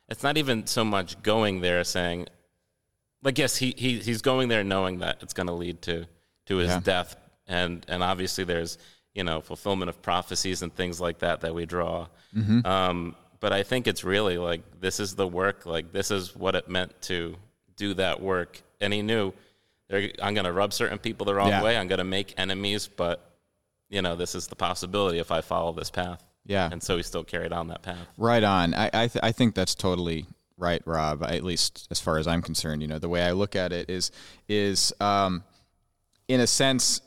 It's 0.09 0.21
not 0.23 0.37
even 0.37 0.67
so 0.67 0.83
much 0.85 1.21
going 1.23 1.61
there 1.61 1.83
saying, 1.83 2.27
like 3.23 3.37
yes, 3.39 3.57
he, 3.57 3.73
he 3.77 3.99
he's 3.99 4.21
going 4.21 4.49
there 4.49 4.63
knowing 4.63 4.99
that 4.99 5.17
it's 5.21 5.33
going 5.33 5.47
to 5.47 5.53
lead 5.53 5.81
to 5.83 6.05
to 6.47 6.57
his 6.57 6.69
Yeah. 6.69 6.79
death, 6.81 7.15
and 7.47 7.83
and 7.87 8.03
obviously 8.03 8.43
there's 8.43 8.77
you 9.15 9.23
know 9.23 9.41
fulfillment 9.41 9.89
of 9.89 10.01
prophecies 10.01 10.61
and 10.61 10.73
things 10.75 11.01
like 11.01 11.19
that 11.19 11.41
that 11.41 11.55
we 11.55 11.65
draw. 11.65 12.07
Mm-hmm. 12.35 12.65
Um, 12.67 13.15
but 13.39 13.51
I 13.53 13.63
think 13.63 13.87
it's 13.87 14.03
really 14.03 14.37
like 14.37 14.61
this 14.79 14.99
is 14.99 15.15
the 15.15 15.27
work. 15.27 15.65
Like 15.65 15.91
this 15.91 16.11
is 16.11 16.35
what 16.35 16.53
it 16.55 16.69
meant 16.69 17.01
to 17.03 17.35
do 17.77 17.93
that 17.95 18.21
work, 18.21 18.61
and 18.79 18.93
he 18.93 19.01
knew. 19.01 19.33
I'm 19.87 20.33
going 20.33 20.45
to 20.45 20.51
rub 20.51 20.73
certain 20.73 20.97
people 20.97 21.27
the 21.27 21.35
wrong 21.35 21.49
Yeah. 21.49 21.61
way. 21.61 21.77
I'm 21.77 21.87
going 21.87 21.99
to 21.99 22.03
make 22.03 22.33
enemies, 22.39 22.87
but 22.87 23.35
you 23.87 24.01
know, 24.01 24.15
this 24.15 24.33
is 24.33 24.47
the 24.47 24.55
possibility 24.55 25.19
if 25.19 25.31
I 25.31 25.41
follow 25.41 25.73
this 25.73 25.91
path. 25.91 26.23
Yeah. 26.43 26.67
And 26.71 26.81
so 26.81 26.97
he 26.97 27.03
still 27.03 27.23
carried 27.23 27.53
on 27.53 27.67
that 27.67 27.83
path. 27.83 28.07
Right 28.17 28.43
on. 28.43 28.73
I 28.73 28.87
I, 28.87 29.07
th- 29.07 29.19
I 29.21 29.31
think 29.31 29.53
that's 29.53 29.75
totally 29.75 30.25
right, 30.57 30.81
Rob. 30.87 31.21
At 31.21 31.43
least 31.43 31.87
as 31.91 31.99
far 31.99 32.17
as 32.17 32.25
I'm 32.27 32.41
concerned, 32.41 32.81
you 32.81 32.87
know, 32.87 32.97
the 32.97 33.07
way 33.09 33.21
I 33.23 33.33
look 33.33 33.55
at 33.55 33.71
it 33.71 33.87
is 33.87 34.09
is 34.49 34.91
um, 34.99 35.43
in 36.27 36.39
a 36.39 36.47
sense, 36.47 36.99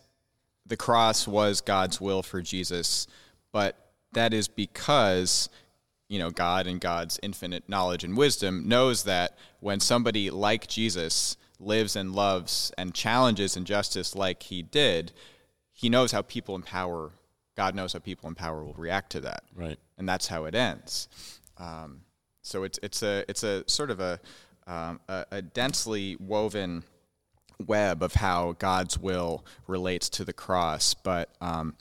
the 0.68 0.76
cross 0.76 1.26
was 1.26 1.60
God's 1.60 2.00
will 2.00 2.22
for 2.22 2.40
Jesus, 2.42 3.06
but 3.52 3.92
that 4.12 4.32
is 4.32 4.48
because 4.48 5.48
you 6.08 6.18
know 6.18 6.30
God 6.30 6.66
and 6.66 6.80
God's 6.80 7.18
infinite 7.22 7.68
knowledge 7.68 8.04
and 8.04 8.16
wisdom 8.16 8.68
knows 8.68 9.04
that 9.04 9.36
when 9.60 9.80
somebody 9.80 10.30
like 10.30 10.66
Jesus 10.68 11.36
lives 11.60 11.96
and 11.96 12.14
loves 12.14 12.72
and 12.78 12.94
challenges 12.94 13.56
injustice 13.56 14.14
like 14.14 14.44
he 14.44 14.62
did, 14.62 15.12
he 15.72 15.88
knows 15.88 16.12
how 16.12 16.22
people 16.22 16.54
in 16.54 16.62
power, 16.62 17.10
God 17.56 17.74
knows 17.74 17.92
how 17.92 17.98
people 17.98 18.28
in 18.28 18.34
power 18.34 18.62
will 18.64 18.74
react 18.74 19.10
to 19.12 19.20
that 19.20 19.42
Right. 19.54 19.78
and 19.96 20.08
that's 20.08 20.28
how 20.28 20.44
it 20.44 20.54
ends. 20.54 21.08
Um, 21.58 22.02
so 22.42 22.62
it's 22.62 22.78
it's 22.82 23.02
a 23.02 23.24
it's 23.28 23.42
a 23.42 23.64
sort 23.68 23.90
of 23.90 24.00
a 24.00 24.20
um, 24.66 25.00
a, 25.08 25.24
a 25.30 25.42
densely 25.42 26.16
woven 26.20 26.84
web 27.66 28.02
of 28.02 28.14
how 28.14 28.54
God's 28.58 28.98
will 28.98 29.44
relates 29.66 30.08
to 30.10 30.24
the 30.24 30.32
cross, 30.32 30.94
but 30.94 31.30
um, 31.40 31.74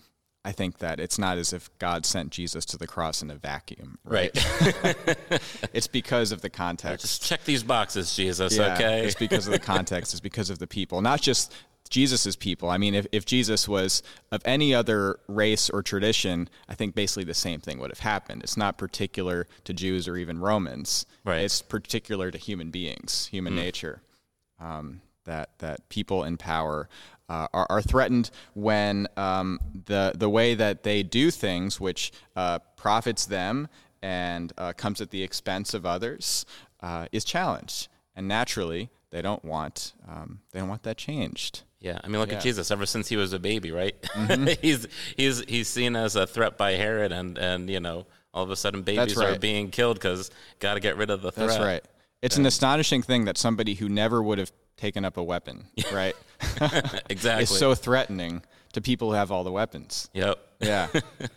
I 0.43 0.51
think 0.53 0.77
that 0.79 1.00
it's 1.00 1.19
not 1.19 1.38
as 1.38 1.51
if 1.51 1.69
God 1.77 2.05
sent 2.05 2.31
Jesus 2.31 2.65
to 2.67 2.77
the 2.77 2.88
cross 2.88 3.22
in 3.22 3.29
a 3.29 3.36
vacuum, 3.36 4.00
right? 4.05 4.31
it's 5.74 5.88
because 5.88 6.31
of 6.31 6.41
the 6.41 6.50
context. 6.50 7.03
Just 7.03 7.24
check 7.24 7.43
these 7.43 7.63
boxes, 7.63 8.15
Jesus, 8.15 8.55
Yeah, 8.55 8.74
okay? 8.74 9.05
It's 9.05 9.15
because 9.15 9.46
of 9.46 9.51
the 9.51 9.60
context. 9.60 10.13
It's 10.13 10.22
because 10.22 10.50
of 10.50 10.60
the 10.60 10.67
people, 10.67 11.01
not 11.01 11.22
just 11.22 11.53
Jesus's 11.89 12.36
people. 12.36 12.69
I 12.69 12.77
mean, 12.77 12.96
if, 12.96 13.07
if 13.12 13.25
Jesus 13.25 13.67
was 13.67 14.03
of 14.31 14.41
any 14.46 14.74
other 14.74 15.19
race 15.27 15.69
or 15.69 15.84
tradition, 15.84 16.50
I 16.69 16.75
think 16.75 16.96
basically 16.96 17.25
the 17.25 17.34
same 17.34 17.60
thing 17.60 17.79
would 17.79 17.91
have 17.91 18.00
happened. 18.00 18.41
It's 18.43 18.57
not 18.57 18.77
particular 18.77 19.48
to 19.65 19.74
Jews 19.74 20.07
or 20.07 20.15
even 20.15 20.39
Romans. 20.39 21.05
Right. 21.25 21.41
It's 21.41 21.62
particular 21.62 22.31
to 22.31 22.38
human 22.38 22.72
beings, 22.72 23.27
human 23.27 23.55
nature. 23.55 24.01
Um, 24.60 25.01
that 25.27 25.50
that 25.60 25.88
people 25.89 26.24
in 26.24 26.38
power 26.38 26.89
uh, 27.29 27.48
are, 27.53 27.67
are 27.69 27.81
threatened 27.81 28.31
when 28.55 29.07
um, 29.15 29.60
the 29.86 30.13
the 30.15 30.29
way 30.29 30.55
that 30.55 30.84
they 30.84 31.03
do 31.03 31.29
things, 31.29 31.79
which 31.79 32.12
uh, 32.36 32.57
profits 32.75 33.25
them 33.27 33.67
and 34.01 34.51
uh, 34.57 34.74
comes 34.74 35.00
at 35.01 35.12
the 35.12 35.22
expense 35.24 35.74
of 35.74 35.86
others, 35.86 36.46
uh, 36.81 37.07
is 37.12 37.24
challenged. 37.24 37.88
And 38.15 38.27
naturally, 38.27 38.89
they 39.12 39.22
don't 39.22 39.43
want 39.46 39.93
um, 40.07 40.39
they 40.51 40.60
don't 40.60 40.69
want 40.69 40.84
that 40.84 40.98
changed. 40.98 41.62
Yeah, 41.79 42.00
I 42.03 42.07
mean, 42.07 42.19
look 42.19 42.31
Yeah. 42.31 42.38
at 42.38 42.43
Jesus. 42.43 42.72
Ever 42.72 42.88
since 42.88 43.07
he 43.07 43.15
was 43.17 43.34
a 43.34 43.39
baby, 43.39 43.72
right? 43.72 43.96
Mm-hmm. 44.01 44.48
he's 44.62 44.88
he's 45.15 45.41
he's 45.48 45.67
seen 45.67 45.96
as 45.96 46.15
a 46.15 46.25
threat 46.25 46.57
by 46.57 46.72
Herod, 46.72 47.12
and 47.12 47.38
and 47.38 47.69
you 47.69 47.79
know, 47.79 48.07
all 48.34 48.43
of 48.43 48.50
a 48.50 48.55
sudden, 48.55 48.81
babies 48.81 49.17
are 49.19 49.38
being 49.38 49.69
killed 49.69 49.98
because 49.98 50.31
got 50.60 50.74
to 50.74 50.79
get 50.79 50.98
rid 50.98 51.12
of 51.12 51.22
the 51.22 51.31
threat. 51.31 51.50
That's 51.50 51.60
right. 51.60 51.84
It's 52.24 52.38
an 52.38 52.48
astonishing 52.48 53.03
thing 53.03 53.25
that 53.25 53.38
somebody 53.38 53.75
who 53.75 53.89
never 53.89 54.24
would 54.24 54.39
have 54.39 54.51
taken 54.77 55.03
up 55.03 55.17
a 55.17 55.24
weapon, 55.24 55.65
right, 55.93 56.15
Exactly. 57.10 57.43
it's 57.43 57.57
so 57.57 57.75
threatening 57.75 58.41
to 58.74 58.81
people 58.81 59.10
who 59.10 59.15
have 59.15 59.31
all 59.31 59.43
the 59.43 59.51
weapons. 59.51 60.10
Yep. 60.13 60.38
Yeah, 60.60 60.88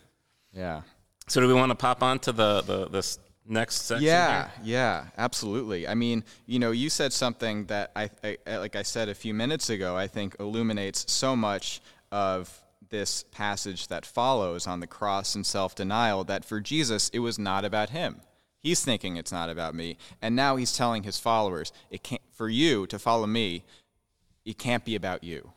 yeah. 0.53 0.81
So, 1.27 1.41
do 1.41 1.47
we 1.47 1.53
want 1.53 1.69
to 1.71 1.75
pop 1.75 2.01
on 2.03 2.19
to 2.19 2.31
the 2.31 2.61
the 2.61 2.87
this 2.87 3.19
next 3.47 3.83
section? 3.83 4.05
Yeah, 4.05 4.43
here? 4.49 4.51
yeah, 4.63 5.05
absolutely. 5.17 5.87
I 5.87 5.93
mean, 5.95 6.23
you 6.45 6.59
know, 6.59 6.71
you 6.71 6.89
said 6.89 7.13
something 7.13 7.65
that 7.65 7.91
I, 7.95 8.09
I, 8.23 8.37
I- 8.47 8.57
like 8.57 8.75
I 8.75 8.81
said 8.83 9.09
a 9.09 9.15
few 9.15 9.33
minutes 9.33 9.69
ago, 9.69 9.95
I 9.95 10.07
think 10.07 10.35
illuminates 10.39 11.11
so 11.11 11.35
much 11.35 11.81
of 12.11 12.61
this 12.89 13.23
passage 13.31 13.87
that 13.87 14.05
follows 14.05 14.67
on 14.67 14.81
the 14.81 14.87
cross 14.87 15.33
and 15.35 15.45
self 15.45 15.75
denial 15.75 16.23
that 16.25 16.43
for 16.43 16.59
Jesus, 16.59 17.09
it 17.09 17.19
was 17.19 17.39
not 17.39 17.63
about 17.63 17.91
him. 17.91 18.21
He's 18.61 18.83
thinking 18.83 19.17
it's 19.17 19.31
not 19.31 19.49
about 19.49 19.73
me. 19.73 19.97
And 20.21 20.35
now 20.35 20.55
he's 20.55 20.75
telling 20.75 21.03
his 21.03 21.17
followers, 21.17 21.71
it 21.89 22.03
can't, 22.03 22.21
for 22.33 22.47
you 22.47 22.85
to 22.87 22.99
follow 22.99 23.25
me, 23.25 23.63
it 24.45 24.57
can't 24.57 24.85
be 24.85 24.95
about 24.95 25.23
you. 25.23 25.51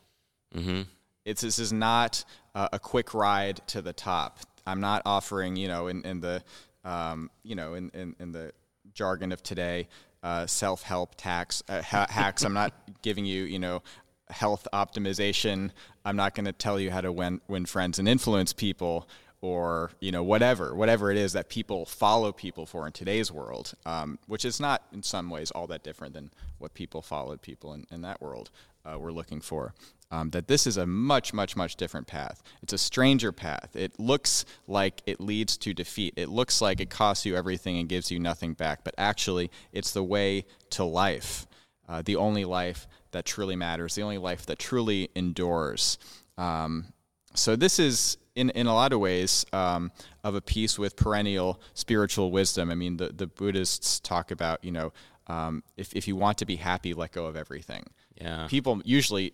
It's 1.25 1.43
this 1.43 1.59
is 1.59 1.73
not 1.73 2.25
uh, 2.55 2.69
a 2.73 2.79
quick 2.79 3.15
ride 3.15 3.61
to 3.69 3.83
the 3.83 3.93
top. 3.93 4.39
I'm 4.67 4.81
not 4.81 5.03
offering, 5.05 5.57
you 5.57 5.69
know, 5.69 5.89
in, 5.89 6.03
in 6.03 6.21
the, 6.21 6.43
um, 6.85 7.31
you 7.43 7.55
know, 7.55 7.75
in, 7.75 7.91
in, 7.91 8.17
in 8.19 8.33
the 8.33 8.53
jargon 8.95 9.33
of 9.33 9.43
today, 9.43 9.89
uh, 10.23 10.47
self-help 10.47 11.15
tax 11.17 11.63
uh, 11.69 11.83
ha- 11.83 12.07
hacks. 12.09 12.45
I'm 12.45 12.55
not 12.55 12.73
giving 13.03 13.27
you, 13.27 13.45
you 13.45 13.59
know, 13.59 13.83
health 14.31 14.67
optimization. 14.73 15.71
I'm 16.05 16.17
not 16.17 16.35
going 16.35 16.47
to 16.47 16.53
tell 16.53 16.81
you 16.81 16.91
how 16.91 17.03
to 17.03 17.13
win, 17.13 17.41
win 17.49 17.67
friends 17.67 17.99
and 17.99 18.09
influence 18.09 18.53
people, 18.53 19.09
or 19.45 19.91
you 20.01 20.11
know, 20.11 20.23
whatever, 20.23 20.75
whatever 20.75 21.11
it 21.11 21.19
is 21.19 21.35
that 21.35 21.51
people 21.51 21.85
follow 21.85 22.33
people 22.33 22.65
for 22.65 22.87
in 22.87 22.93
today's 22.95 23.31
world, 23.31 23.75
um, 23.85 24.19
which 24.27 24.43
is 24.43 24.59
not 24.59 24.85
in 24.91 25.03
some 25.03 25.29
ways 25.29 25.51
all 25.51 25.67
that 25.67 25.83
different 25.85 26.15
than 26.15 26.31
what 26.57 26.73
people 26.73 27.03
followed 27.03 27.43
people 27.43 27.75
in, 27.75 27.87
in 27.91 28.01
that 28.01 28.23
world 28.23 28.51
uh, 28.87 28.99
were 28.99 29.13
looking 29.13 29.43
for. 29.43 29.75
Um, 30.11 30.31
that 30.31 30.49
this 30.49 30.67
is 30.67 30.79
a 30.79 30.87
much, 30.87 31.35
much, 31.35 31.57
much 31.57 31.77
different 31.77 32.07
path. 32.07 32.43
It's 32.63 32.73
a 32.73 32.79
stranger 32.79 33.33
path. 33.33 33.69
It 33.75 34.01
looks 34.01 34.47
like 34.67 35.03
it 35.05 35.21
leads 35.21 35.59
to 35.59 35.75
defeat. 35.75 36.15
It 36.17 36.31
looks 36.31 36.63
like 36.63 36.81
it 36.81 36.89
costs 36.89 37.27
you 37.27 37.37
everything 37.37 37.77
and 37.79 37.87
gives 37.87 38.11
you 38.11 38.19
nothing 38.19 38.55
back. 38.55 38.83
But 38.83 38.95
actually, 38.97 39.51
it's 39.73 39.91
the 39.91 40.05
way 40.05 40.47
to 40.71 40.85
life, 40.85 41.47
uh, 41.87 42.01
the 42.01 42.17
only 42.17 42.47
life 42.47 42.87
that 43.11 43.27
truly 43.27 43.57
matters, 43.57 43.95
the 43.95 44.03
only 44.03 44.19
life 44.19 44.47
that 44.47 44.59
truly 44.59 45.11
endures. 45.15 45.99
Um, 46.39 46.95
so 47.35 47.57
this 47.57 47.79
is, 47.79 48.17
in, 48.35 48.51
in 48.51 48.67
a 48.67 48.75
lot 48.75 48.93
of 48.93 49.01
ways, 49.01 49.45
um, 49.53 49.91
of 50.23 50.35
a 50.35 50.41
piece 50.41 50.79
with 50.79 50.97
perennial 50.97 51.61
spiritual 51.75 52.31
wisdom. 52.31 52.71
I 52.71 52.75
mean, 52.75 52.97
the, 52.97 53.09
the 53.09 53.27
Buddhists 53.27 54.01
talk 54.01 54.31
about, 54.31 54.65
you 54.65 54.73
know, 54.73 54.93
um, 55.27 55.63
if, 55.77 55.93
if 55.95 56.07
you 56.09 56.17
want 56.17 56.39
to 56.39 56.47
be 56.47 56.57
happy, 56.57 56.95
let 56.95 57.13
go 57.13 57.27
of 57.27 57.37
everything 57.37 57.85
Yeah. 58.21 58.47
people 58.49 58.81
usually 58.85 59.33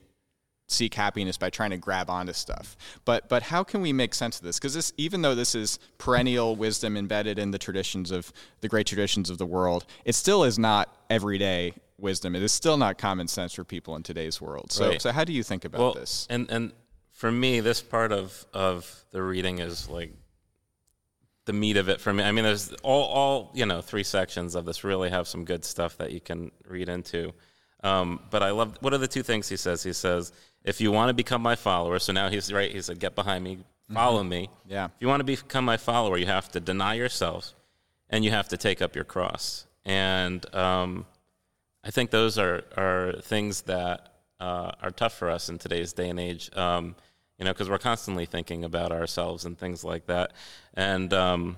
seek 0.69 0.95
happiness 0.95 1.37
by 1.37 1.51
trying 1.51 1.71
to 1.71 1.77
grab 1.77 2.09
onto 2.09 2.33
stuff. 2.33 2.77
But 3.05 3.29
but 3.29 3.43
how 3.43 3.65
can 3.65 3.81
we 3.83 3.93
make 3.93 4.15
sense 4.15 4.39
of 4.39 4.45
this? 4.45 4.57
Because 4.59 4.73
this, 4.75 4.93
even 4.97 5.21
though 5.23 5.35
this 5.35 5.57
is 5.57 5.81
perennial 5.99 6.55
wisdom 6.55 6.97
embedded 6.97 7.41
in 7.41 7.51
the 7.51 7.59
traditions 7.59 8.13
of 8.13 8.33
the 8.61 8.69
great 8.69 8.87
traditions 8.87 9.31
of 9.31 9.39
the 9.39 9.47
world, 9.47 9.85
it 10.05 10.15
still 10.15 10.45
is 10.45 10.61
not 10.61 10.95
everyday 11.11 11.75
wisdom. 11.99 12.37
It 12.37 12.43
is 12.45 12.53
still 12.53 12.77
not 12.77 12.99
common 12.99 13.27
sense 13.27 13.53
for 13.53 13.65
people 13.65 13.97
in 13.97 14.05
today's 14.05 14.41
world. 14.41 14.71
So 14.71 14.91
Right. 14.91 15.03
so 15.03 15.11
how 15.11 15.25
do 15.25 15.33
you 15.33 15.43
think 15.43 15.65
about 15.65 15.81
well, 15.81 15.95
this? 15.95 16.29
and 16.31 16.49
and 16.51 16.73
for 17.21 17.31
me, 17.31 17.61
this 17.61 17.83
part 17.83 18.13
of 18.13 18.47
of 18.55 19.05
the 19.11 19.23
reading 19.23 19.59
is 19.59 19.91
like 19.91 20.15
the 21.45 21.53
meat 21.53 21.77
of 21.77 21.91
it 21.91 22.01
for 22.01 22.15
me. 22.15 22.25
I 22.25 22.33
mean, 22.33 22.45
there's 22.45 22.73
all, 22.83 23.05
all 23.09 23.51
you 23.53 23.67
know, 23.67 23.83
three 23.83 24.05
sections 24.05 24.55
of 24.55 24.65
this 24.65 24.85
really 24.85 25.11
have 25.11 25.29
some 25.29 25.45
good 25.45 25.63
stuff 25.63 25.99
that 25.99 26.13
you 26.13 26.21
can 26.23 26.51
read 26.67 26.89
into. 26.89 27.35
Um, 27.85 28.21
but 28.31 28.43
I 28.43 28.53
love 28.53 28.79
what 28.81 28.95
are 28.95 28.99
the 28.99 29.07
two 29.07 29.23
things 29.23 29.51
he 29.51 29.59
says? 29.59 29.83
He 29.83 29.93
says, 29.93 30.33
if 30.65 30.81
you 30.81 30.93
want 30.93 31.11
to 31.11 31.15
become 31.15 31.43
my 31.43 31.57
follower, 31.57 31.99
so 31.99 32.11
now 32.15 32.31
he's 32.31 32.51
right. 32.51 32.73
He 32.73 32.81
said, 32.81 32.99
get 32.99 33.15
behind 33.15 33.45
me, 33.45 33.59
follow 33.93 34.21
mm-hmm. 34.21 34.31
me. 34.31 34.51
Yeah. 34.67 34.87
If 34.87 34.93
you 35.01 35.09
want 35.09 35.21
to 35.21 35.25
become 35.25 35.67
my 35.67 35.77
follower, 35.77 36.17
you 36.17 36.25
have 36.25 36.51
to 36.53 36.61
deny 36.61 36.95
yourself, 36.95 37.55
and 38.09 38.25
you 38.25 38.31
have 38.31 38.49
to 38.49 38.57
take 38.57 38.81
up 38.81 38.95
your 38.95 39.05
cross. 39.05 39.67
And 39.85 40.43
um, 40.55 41.05
I 41.85 41.91
think 41.91 42.13
those 42.13 42.39
are 42.39 42.65
are 42.79 43.21
things 43.21 43.63
that 43.63 44.11
uh, 44.41 44.73
are 44.83 44.91
tough 44.91 45.13
for 45.19 45.29
us 45.29 45.51
in 45.51 45.59
today's 45.59 45.93
day 45.93 46.09
and 46.09 46.19
age. 46.19 46.51
Um, 46.57 46.97
you 47.41 47.47
know, 47.47 47.53
because 47.53 47.71
we're 47.71 47.79
constantly 47.79 48.27
thinking 48.27 48.65
about 48.65 48.93
ourselves 48.93 49.47
and 49.47 49.59
things 49.59 49.83
like 49.83 50.07
that. 50.07 50.35
And 50.75 51.13
um, 51.15 51.57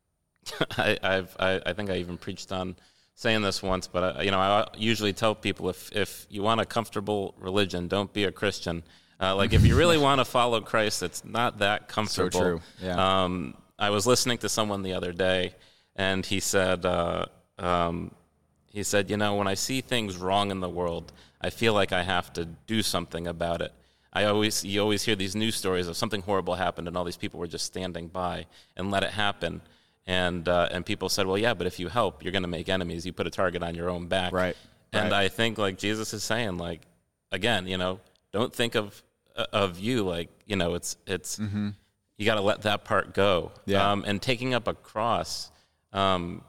I, 0.78 0.98
I've, 1.02 1.36
I, 1.38 1.60
I 1.66 1.72
think 1.74 1.90
I 1.90 1.96
even 1.96 2.16
preached 2.16 2.50
on 2.50 2.74
saying 3.14 3.42
this 3.42 3.62
once, 3.62 3.86
but 3.86 4.16
I, 4.16 4.22
you 4.22 4.30
know, 4.30 4.38
I 4.38 4.66
usually 4.76 5.12
tell 5.12 5.34
people 5.34 5.68
if 5.68 5.94
if 5.94 6.26
you 6.30 6.42
want 6.42 6.62
a 6.62 6.64
comfortable 6.64 7.34
religion, 7.38 7.86
don't 7.86 8.10
be 8.12 8.24
a 8.24 8.32
Christian. 8.32 8.82
Uh, 9.20 9.36
like 9.36 9.52
if 9.52 9.64
you 9.64 9.76
really 9.76 9.98
want 10.08 10.20
to 10.20 10.24
follow 10.24 10.58
Christ, 10.62 11.02
it's 11.02 11.22
not 11.22 11.58
that 11.58 11.86
comfortable. 11.86 12.30
So 12.30 12.40
true. 12.40 12.60
Yeah. 12.82 13.24
Um, 13.24 13.54
I 13.78 13.90
was 13.90 14.06
listening 14.06 14.38
to 14.38 14.48
someone 14.48 14.82
the 14.82 14.94
other 14.94 15.12
day, 15.12 15.54
and 15.96 16.24
he 16.24 16.40
said, 16.40 16.86
uh, 16.86 17.26
um, 17.58 18.14
he 18.72 18.82
said, 18.82 19.10
you 19.10 19.18
know, 19.18 19.34
when 19.34 19.48
I 19.48 19.54
see 19.54 19.82
things 19.82 20.16
wrong 20.16 20.50
in 20.50 20.60
the 20.60 20.68
world, 20.68 21.12
I 21.42 21.50
feel 21.50 21.74
like 21.74 21.92
I 21.92 22.02
have 22.02 22.32
to 22.34 22.46
do 22.66 22.82
something 22.82 23.26
about 23.26 23.60
it. 23.60 23.72
I 24.12 24.24
always 24.24 24.64
you 24.64 24.80
always 24.80 25.04
hear 25.04 25.14
these 25.14 25.36
news 25.36 25.54
stories 25.54 25.86
of 25.86 25.96
something 25.96 26.22
horrible 26.22 26.54
happened 26.54 26.88
and 26.88 26.96
all 26.96 27.04
these 27.04 27.16
people 27.16 27.38
were 27.38 27.46
just 27.46 27.64
standing 27.64 28.08
by 28.08 28.46
and 28.76 28.90
let 28.90 29.02
it 29.02 29.10
happen. 29.10 29.62
And 30.06 30.48
uh, 30.48 30.68
and 30.72 30.84
people 30.84 31.08
said, 31.08 31.26
well, 31.26 31.38
yeah, 31.38 31.54
but 31.54 31.66
if 31.66 31.78
you 31.78 31.88
help, 31.88 32.24
you're 32.24 32.32
going 32.32 32.42
to 32.42 32.48
make 32.48 32.68
enemies. 32.68 33.06
You 33.06 33.12
put 33.12 33.26
a 33.26 33.30
target 33.30 33.62
on 33.62 33.74
your 33.74 33.88
own 33.88 34.06
back. 34.08 34.32
Right. 34.32 34.56
And 34.92 35.12
right. 35.12 35.24
I 35.24 35.28
think 35.28 35.58
like 35.58 35.78
Jesus 35.78 36.12
is 36.12 36.24
saying, 36.24 36.58
like 36.58 36.80
again, 37.30 37.66
you 37.66 37.78
know, 37.78 38.00
don't 38.32 38.52
think 38.52 38.74
of 38.74 39.02
uh, 39.36 39.46
of 39.52 39.78
you 39.78 40.02
like 40.02 40.28
you 40.46 40.56
know 40.56 40.74
it's 40.74 40.96
it's 41.06 41.38
mm-hmm. 41.38 41.70
you 42.16 42.26
got 42.26 42.34
to 42.34 42.40
let 42.40 42.62
that 42.62 42.84
part 42.84 43.14
go. 43.14 43.52
Yeah. 43.66 43.92
Um, 43.92 44.04
and 44.06 44.20
taking 44.20 44.54
up 44.54 44.66
a 44.66 44.74
cross. 44.74 45.50
Um, 45.92 46.42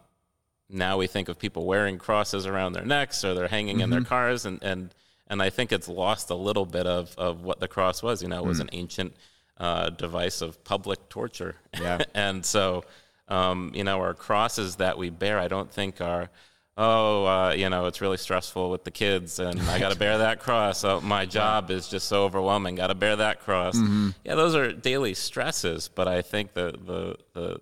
now 0.70 0.98
we 0.98 1.06
think 1.06 1.28
of 1.28 1.38
people 1.38 1.66
wearing 1.66 1.98
crosses 1.98 2.46
around 2.46 2.74
their 2.74 2.86
necks 2.86 3.26
or 3.26 3.34
they're 3.34 3.48
hanging 3.48 3.76
mm-hmm. 3.76 3.84
in 3.84 3.90
their 3.90 4.00
mm-hmm. 4.00 4.08
cars 4.08 4.46
and 4.46 4.64
and 4.64 4.96
and 5.32 5.42
I 5.42 5.50
think 5.50 5.72
it's 5.72 5.88
lost 5.88 6.30
a 6.30 6.36
little 6.36 6.66
bit 6.66 6.86
of, 6.86 7.16
of 7.18 7.42
what 7.42 7.62
the 7.62 7.68
cross 7.70 8.04
was. 8.04 8.22
You 8.22 8.28
know, 8.28 8.38
it 8.38 8.46
was 8.46 8.58
mm. 8.58 8.64
an 8.64 8.70
ancient 8.74 9.16
uh, 9.58 9.90
device 9.90 10.42
of 10.42 10.62
public 10.66 11.08
torture. 11.08 11.56
Yeah. 11.74 12.02
and 12.14 12.46
so, 12.46 12.84
um, 13.30 13.72
you 13.74 13.86
know, 13.86 14.02
our 14.02 14.14
crosses 14.14 14.76
that 14.76 14.98
we 14.98 15.10
bear, 15.10 15.40
I 15.40 15.48
don't 15.48 15.72
think 15.72 16.02
are, 16.02 16.30
oh, 16.78 17.26
uh, 17.26 17.54
you 17.54 17.70
know, 17.70 17.86
it's 17.86 18.02
really 18.02 18.18
stressful 18.18 18.70
with 18.70 18.84
the 18.84 18.92
kids 18.92 19.40
and 19.40 19.58
I 19.62 19.80
got 19.80 19.94
to 19.94 19.98
bear 19.98 20.18
that 20.18 20.42
cross. 20.42 20.84
Oh, 20.84 21.00
my 21.00 21.26
job 21.26 21.72
is 21.72 21.88
just 21.88 22.10
so 22.10 22.26
overwhelming. 22.26 22.76
Got 22.76 22.88
to 22.88 22.96
bear 22.96 23.16
that 23.16 23.40
cross. 23.40 23.78
Mm-hmm. 23.78 24.10
Yeah, 24.26 24.36
those 24.36 24.54
are 24.54 24.74
daily 24.74 25.14
stresses. 25.14 25.88
But 25.88 26.10
I 26.10 26.24
think 26.24 26.56
the, 26.56 26.74
the, 26.86 27.16
the 27.34 27.60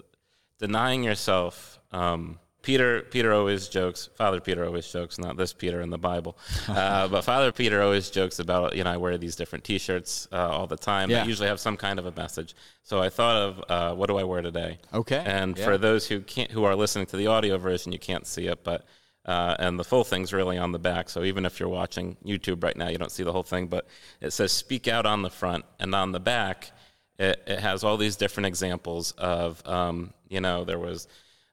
denying 0.57 1.03
yourself, 1.03 1.79
um, 1.91 2.39
Peter 2.61 3.01
Peter 3.03 3.33
always 3.33 3.67
jokes. 3.69 4.09
Father 4.15 4.41
Peter 4.41 4.65
always 4.65 4.91
jokes, 4.91 5.17
not 5.17 5.37
this 5.37 5.53
Peter 5.53 5.81
in 5.81 5.89
the 5.89 5.97
Bible, 5.97 6.37
uh, 6.67 7.07
but 7.07 7.23
Father 7.23 7.51
Peter 7.51 7.81
always 7.81 8.09
jokes 8.09 8.39
about 8.39 8.75
you 8.75 8.83
know 8.83 8.91
I 8.91 8.97
wear 8.97 9.17
these 9.17 9.35
different 9.35 9.63
T-shirts 9.63 10.27
uh, 10.31 10.49
all 10.49 10.67
the 10.67 10.77
time. 10.77 11.09
Yeah. 11.09 11.19
That 11.19 11.27
usually 11.27 11.47
have 11.47 11.59
some 11.59 11.77
kind 11.77 11.99
of 11.99 12.05
a 12.05 12.11
message. 12.11 12.55
So 12.83 12.99
I 12.99 13.09
thought 13.09 13.35
of 13.37 13.63
uh, 13.69 13.95
what 13.95 14.07
do 14.07 14.17
I 14.17 14.23
wear 14.23 14.41
today? 14.41 14.79
Okay. 14.93 15.23
And 15.25 15.57
yeah. 15.57 15.65
for 15.65 15.77
those 15.77 16.07
who 16.07 16.21
can't 16.21 16.51
who 16.51 16.65
are 16.65 16.75
listening 16.75 17.05
to 17.07 17.17
the 17.17 17.27
audio 17.27 17.57
version, 17.57 17.91
you 17.91 17.99
can't 17.99 18.27
see 18.27 18.47
it, 18.47 18.63
but 18.63 18.85
uh, 19.25 19.55
and 19.59 19.79
the 19.79 19.83
full 19.83 20.03
thing's 20.03 20.33
really 20.33 20.57
on 20.57 20.71
the 20.71 20.79
back. 20.79 21.09
So 21.09 21.23
even 21.23 21.45
if 21.45 21.59
you're 21.59 21.69
watching 21.69 22.17
YouTube 22.25 22.63
right 22.63 22.75
now, 22.75 22.89
you 22.89 22.97
don't 22.97 23.11
see 23.11 23.23
the 23.23 23.31
whole 23.31 23.43
thing, 23.43 23.67
but 23.67 23.87
it 24.21 24.31
says 24.31 24.51
"Speak 24.51 24.87
Out" 24.87 25.05
on 25.05 25.21
the 25.21 25.29
front, 25.29 25.65
and 25.79 25.93
on 25.93 26.11
the 26.11 26.19
back, 26.19 26.71
it, 27.17 27.41
it 27.45 27.59
has 27.59 27.83
all 27.83 27.95
these 27.95 28.15
different 28.15 28.47
examples 28.47 29.11
of 29.17 29.65
um, 29.67 30.13
you 30.29 30.41
know 30.41 30.65
there 30.65 30.79
was 30.79 31.07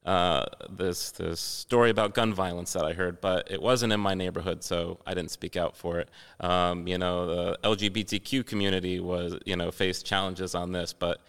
uh, 0.07 0.45
this 0.71 1.11
this 1.11 1.41
story 1.41 1.91
about 1.91 2.15
gun 2.15 2.33
violence 2.33 2.73
that 2.75 2.85
I 2.85 2.93
heard, 2.93 3.21
but 3.21 3.51
it 3.51 3.61
wasn't 3.61 3.93
in 3.93 3.99
my 3.99 4.15
neighborhood, 4.15 4.63
so 4.63 5.01
I 5.05 5.15
didn't 5.15 5.33
speak 5.33 5.57
out 5.57 5.77
for 5.77 5.99
it. 5.99 6.09
Um, 6.39 6.87
you 6.87 6.97
know, 6.97 7.27
the 7.27 7.59
LGBTQ 7.65 8.47
community 8.47 9.01
was 9.01 9.37
you 9.45 9.57
know 9.57 9.73
faced 9.73 10.07
challenges 10.07 10.55
on 10.55 10.71
this, 10.71 10.93
but 10.93 11.21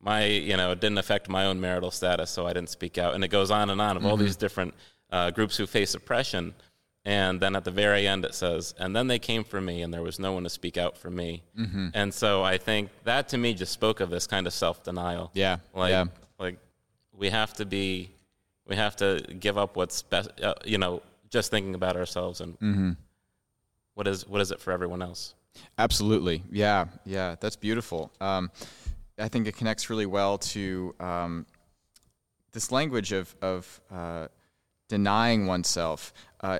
my 0.00 0.26
you 0.26 0.54
know 0.54 0.70
it 0.72 0.80
didn't 0.80 0.98
affect 0.98 1.30
my 1.30 1.46
own 1.46 1.62
marital 1.62 1.90
status, 1.90 2.30
so 2.30 2.46
I 2.46 2.52
didn't 2.52 2.68
speak 2.68 2.98
out. 2.98 3.14
And 3.14 3.24
it 3.24 3.28
goes 3.28 3.50
on 3.50 3.70
and 3.70 3.80
on 3.80 3.96
of 3.96 4.02
mm-hmm. 4.02 4.10
all 4.10 4.18
these 4.18 4.36
different 4.36 4.74
uh, 5.10 5.30
groups 5.30 5.56
who 5.56 5.66
face 5.66 5.94
oppression. 5.94 6.54
And 7.06 7.40
then 7.40 7.54
at 7.54 7.64
the 7.64 7.70
very 7.70 8.08
end, 8.08 8.24
it 8.24 8.34
says, 8.34 8.74
and 8.80 8.94
then 8.94 9.06
they 9.06 9.20
came 9.20 9.44
for 9.44 9.60
me, 9.60 9.82
and 9.82 9.94
there 9.94 10.02
was 10.02 10.18
no 10.18 10.32
one 10.32 10.42
to 10.42 10.50
speak 10.50 10.76
out 10.76 10.98
for 10.98 11.08
me. 11.08 11.44
Mm-hmm. 11.56 11.90
And 11.94 12.12
so 12.12 12.42
I 12.42 12.58
think 12.58 12.90
that 13.04 13.28
to 13.28 13.38
me 13.38 13.54
just 13.54 13.72
spoke 13.72 14.00
of 14.00 14.10
this 14.10 14.26
kind 14.26 14.44
of 14.44 14.52
self 14.52 14.82
denial. 14.82 15.30
Yeah. 15.32 15.58
Like, 15.72 15.90
yeah. 15.90 16.06
like 16.38 16.58
we 17.16 17.30
have 17.30 17.54
to 17.54 17.64
be 17.64 18.10
we 18.66 18.76
have 18.76 18.96
to 18.96 19.24
give 19.38 19.58
up 19.58 19.76
what's 19.76 20.02
best. 20.02 20.30
Uh, 20.40 20.54
you 20.64 20.78
know, 20.78 21.02
just 21.30 21.50
thinking 21.50 21.74
about 21.74 21.96
ourselves 21.96 22.40
and 22.40 22.58
mm-hmm. 22.58 22.90
what 23.94 24.06
is 24.06 24.26
what 24.26 24.40
is 24.40 24.50
it 24.50 24.60
for 24.60 24.72
everyone 24.72 25.02
else. 25.02 25.34
Absolutely, 25.78 26.42
yeah, 26.50 26.86
yeah, 27.04 27.36
that's 27.40 27.56
beautiful. 27.56 28.12
Um, 28.20 28.50
I 29.18 29.28
think 29.28 29.46
it 29.46 29.56
connects 29.56 29.88
really 29.88 30.06
well 30.06 30.38
to 30.38 30.94
um, 31.00 31.46
this 32.52 32.70
language 32.70 33.12
of 33.12 33.34
of 33.40 33.80
uh, 33.90 34.28
denying 34.88 35.46
oneself. 35.46 36.12
Uh, 36.40 36.58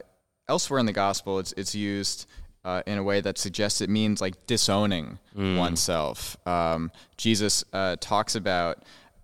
elsewhere 0.48 0.80
in 0.80 0.86
the 0.86 0.92
gospel, 0.92 1.38
it's 1.38 1.52
it's 1.52 1.74
used. 1.74 2.26
Uh, 2.64 2.82
in 2.84 2.98
a 2.98 3.02
way 3.04 3.20
that 3.20 3.38
suggests 3.38 3.80
it 3.80 3.88
means 3.88 4.20
like 4.20 4.44
disowning 4.48 5.20
mm. 5.38 5.56
oneself. 5.56 6.36
Um, 6.48 6.90
Jesus 7.16 7.62
uh, 7.72 7.94
talks 8.00 8.34
about 8.34 8.82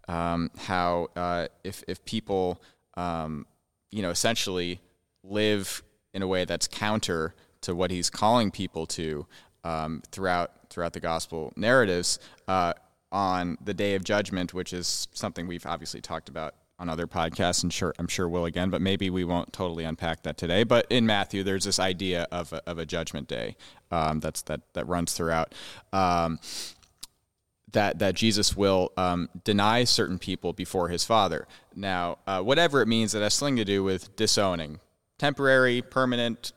um, 0.09 0.51
how 0.59 1.09
uh, 1.17 1.49
if 1.65 1.85
if 1.89 2.05
people 2.05 2.61
um, 2.95 3.47
you 3.93 4.03
know, 4.03 4.11
essentially 4.11 4.81
live 5.23 5.83
in 6.15 6.23
a 6.23 6.27
way 6.27 6.45
that's 6.45 6.67
counter 6.67 7.35
to 7.61 7.75
what 7.75 7.91
he's 7.91 8.11
calling 8.11 8.51
people 8.51 8.87
to 8.87 9.27
um, 9.63 10.03
throughout 10.11 10.51
throughout 10.69 10.95
the 10.95 11.01
gospel 11.01 11.53
narratives 11.55 12.19
uh, 12.49 12.73
on 13.13 13.57
the 13.63 13.75
day 13.75 13.95
of 13.95 14.03
judgment, 14.03 14.53
which 14.53 14.73
is 14.73 15.07
something 15.13 15.47
we've 15.47 15.67
obviously 15.67 16.01
talked 16.01 16.29
about 16.29 16.55
on 16.79 16.89
other 16.89 17.07
podcasts, 17.07 17.63
and 17.63 17.73
sure 17.73 17.95
I'm 17.99 18.09
sure 18.09 18.29
will 18.29 18.47
again, 18.47 18.71
but 18.71 18.81
maybe 18.81 19.09
we 19.11 19.23
won't 19.23 19.53
totally 19.53 19.85
unpack 19.85 20.23
that 20.25 20.37
today. 20.37 20.65
But 20.65 20.87
in 20.91 21.07
Matthew, 21.07 21.45
there's 21.45 21.65
this 21.65 21.79
idea 21.79 22.27
of 22.33 22.53
a, 22.53 22.63
of 22.69 22.79
a 22.79 22.87
judgment 22.87 23.29
day 23.29 23.57
um, 23.93 24.19
that's 24.21 24.43
that 24.43 24.63
that 24.73 24.89
runs 24.89 25.13
throughout. 25.13 25.55
Um, 25.93 26.41
that 27.73 27.99
that 27.99 28.15
Jesus 28.15 28.57
will 28.57 28.93
um, 28.97 29.29
deny 29.45 29.85
certain 29.85 30.19
people 30.19 30.53
before 30.53 30.89
his 30.89 31.05
Father. 31.05 31.47
Now, 31.75 32.19
uh, 32.27 32.43
whatever 32.43 32.83
it 32.83 32.89
means, 32.89 33.13
that 33.13 33.23
has 33.23 33.35
something 33.35 33.57
to 33.57 33.65
do 33.65 33.83
with 33.83 34.15
disowning, 34.17 34.81
temporary, 35.19 35.83
permanent. 35.83 36.53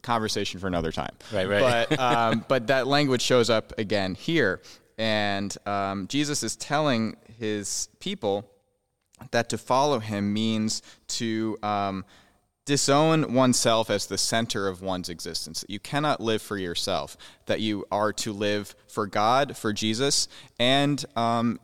Conversation 0.00 0.60
for 0.60 0.66
another 0.66 0.90
time. 0.90 1.14
Right, 1.30 1.46
right. 1.46 1.86
But 1.90 1.98
um, 1.98 2.44
but 2.48 2.68
that 2.68 2.86
language 2.86 3.20
shows 3.20 3.50
up 3.50 3.78
again 3.78 4.14
here, 4.14 4.62
and 4.96 5.54
um, 5.66 6.06
Jesus 6.08 6.42
is 6.42 6.56
telling 6.56 7.16
his 7.38 7.90
people 8.00 8.50
that 9.30 9.50
to 9.50 9.58
follow 9.58 9.98
him 9.98 10.32
means 10.32 10.82
to 11.08 11.58
um, 11.62 12.04
disown 12.64 13.34
oneself 13.34 13.90
as 13.90 14.06
the 14.06 14.18
center 14.18 14.68
of 14.68 14.80
one's 14.80 15.08
existence. 15.08 15.60
that 15.60 15.70
You 15.70 15.78
cannot 15.78 16.20
live 16.20 16.40
for 16.40 16.56
yourself, 16.56 17.16
that 17.46 17.60
you 17.60 17.84
are 17.90 18.12
to 18.14 18.32
live 18.32 18.74
for 18.88 19.06
God, 19.06 19.56
for 19.56 19.72
Jesus, 19.72 20.28
and 20.58 21.04
um, 21.16 21.60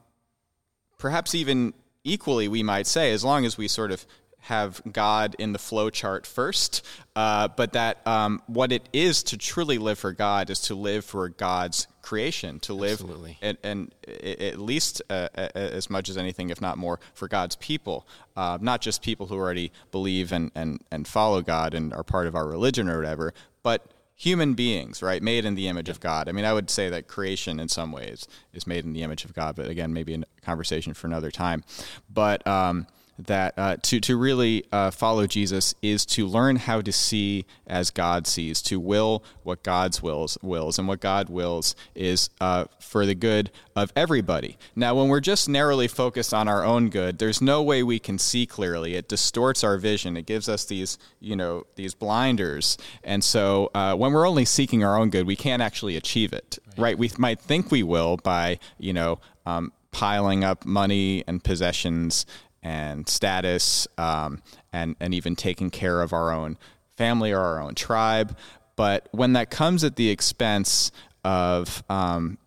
perhaps 0.98 1.34
even 1.34 1.72
equally, 2.04 2.48
we 2.48 2.62
might 2.62 2.86
say, 2.86 3.12
as 3.12 3.24
long 3.24 3.44
as 3.44 3.56
we 3.56 3.68
sort 3.68 3.92
of 3.92 4.06
have 4.40 4.81
God 4.90 5.37
in 5.38 5.53
the 5.53 5.59
flow 5.59 5.90
chart 5.90 6.26
first, 6.26 6.85
uh, 7.14 7.48
but 7.48 7.72
that 7.74 8.07
um, 8.07 8.42
what 8.46 8.72
it 8.72 8.88
is 8.92 9.22
to 9.24 9.37
truly 9.37 9.79
live 9.79 9.98
for 9.98 10.12
God 10.12 10.50
is 10.50 10.61
to 10.62 10.74
live 10.74 11.05
for 11.05 11.29
God's 11.29 11.87
creation, 12.03 12.59
to 12.61 12.74
live, 12.74 13.05
and, 13.42 13.59
and, 13.62 13.94
at 14.24 14.59
least 14.59 15.03
uh, 15.11 15.29
as 15.35 15.90
much 15.90 16.09
as 16.09 16.16
anything, 16.16 16.50
if 16.50 16.61
not 16.61 16.79
more, 16.79 16.98
for 17.14 17.29
God's 17.29 17.57
people, 17.57 18.07
uh, 18.37 18.59
not 18.61 18.81
just 18.81 19.03
people 19.03 19.26
who 19.26 19.37
already 19.37 19.70
believe 19.92 20.33
and, 20.33 20.50
and, 20.55 20.81
and 20.90 21.07
follow 21.07 21.42
God 21.42 21.74
and 21.74 21.92
are 21.92 22.03
part 22.03 22.26
of 22.26 22.35
our 22.35 22.48
religion 22.48 22.88
or 22.88 22.96
whatever, 22.96 23.35
but 23.62 23.87
human 24.20 24.53
beings, 24.53 25.03
right, 25.03 25.22
made 25.22 25.46
in 25.46 25.55
the 25.55 25.66
image 25.66 25.88
of 25.88 25.98
God. 25.98 26.29
I 26.29 26.33
mean, 26.33 26.44
I 26.44 26.53
would 26.53 26.68
say 26.68 26.90
that 26.90 27.09
creation 27.09 27.59
in 27.59 27.68
some 27.68 27.90
ways 27.90 28.29
is 28.53 28.66
made 28.66 28.85
in 28.85 28.92
the 28.92 29.03
image 29.03 29.24
of 29.24 29.33
God, 29.33 29.57
but 29.57 29.68
again, 29.68 29.94
maybe 29.94 30.12
a 30.14 30.40
conversation 30.42 30.92
for 30.92 31.07
another 31.07 31.31
time. 31.31 31.64
But 32.12 32.46
um, 32.46 32.87
that 33.26 33.54
uh, 33.56 33.76
to 33.83 34.00
to 34.00 34.16
really 34.16 34.64
uh, 34.72 34.90
follow 34.90 35.26
Jesus 35.26 35.74
is 35.83 36.04
to 36.06 36.26
learn 36.26 36.56
how 36.56 36.80
to 36.80 36.92
see 36.92 37.46
as 37.66 37.90
God 37.90 38.26
sees, 38.26 38.62
to 38.62 38.80
will 38.80 39.24
what 39.42 39.62
God's 39.62 40.02
wills 40.02 40.38
wills, 40.42 40.78
and 40.78 40.88
what 40.88 41.00
God 41.00 41.28
wills 41.28 41.74
is 41.94 42.30
uh, 42.40 42.64
for 42.80 43.06
the 43.06 43.14
good 43.14 43.50
of 43.76 43.92
everybody. 43.96 44.59
Now, 44.74 44.94
when 44.94 45.09
we're 45.09 45.20
just 45.20 45.48
narrowly 45.48 45.88
focused 45.88 46.35
on 46.35 46.48
our 46.48 46.64
own 46.64 46.90
good, 46.90 47.18
there's 47.18 47.40
no 47.40 47.62
way 47.62 47.83
we 47.83 47.98
can 47.98 48.18
see 48.18 48.46
clearly. 48.46 48.94
It 48.94 49.09
distorts 49.09 49.64
our 49.64 49.78
vision. 49.78 50.16
It 50.16 50.26
gives 50.26 50.48
us 50.48 50.64
these 50.64 50.98
you 51.20 51.37
know 51.37 51.64
these 51.76 51.94
blinders, 51.94 52.78
and 53.04 53.22
so 53.22 53.70
uh, 53.74 53.94
when 53.94 54.12
we're 54.12 54.28
only 54.28 54.44
seeking 54.44 54.85
our 54.85 54.96
own 54.96 55.11
good, 55.11 55.26
we 55.26 55.37
can't 55.37 55.62
actually 55.62 55.96
achieve 55.96 56.33
it. 56.33 56.59
Right? 56.70 56.78
right? 56.78 56.98
We 56.98 57.11
might 57.18 57.40
think 57.40 57.70
we 57.70 57.83
will 57.83 58.16
by 58.16 58.59
you 58.78 58.92
know. 58.92 59.18
Um, 59.46 59.72
piling 59.92 60.44
up 60.44 60.64
money 60.64 61.24
and 61.26 61.42
possessions 61.42 62.26
and 62.62 63.09
status 63.09 63.88
um, 63.99 64.42
and, 64.73 64.96
and 65.01 65.14
even 65.14 65.37
taking 65.37 65.70
care 65.70 66.03
of 66.03 66.12
our 66.12 66.33
own 66.33 66.59
family 66.96 67.33
or 67.33 67.40
our 67.40 67.61
own 67.61 67.75
tribe. 67.75 68.37
But 68.77 69.09
when 69.12 69.35
that 69.35 69.51
comes 69.51 69.85
at 69.85 69.96
the 69.96 70.11
expense 70.11 70.92
of 71.25 71.83
um, 71.88 72.38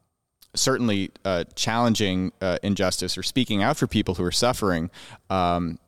certainly 0.56 1.12
uh, 1.26 1.46
challenging 1.56 2.32
uh, 2.42 2.60
injustice 2.64 3.18
or 3.18 3.24
speaking 3.24 3.64
out 3.64 3.78
for 3.78 3.88
people 3.88 4.16
who 4.16 4.24
are 4.24 4.32
suffering, 4.32 4.90
um, 5.30 5.80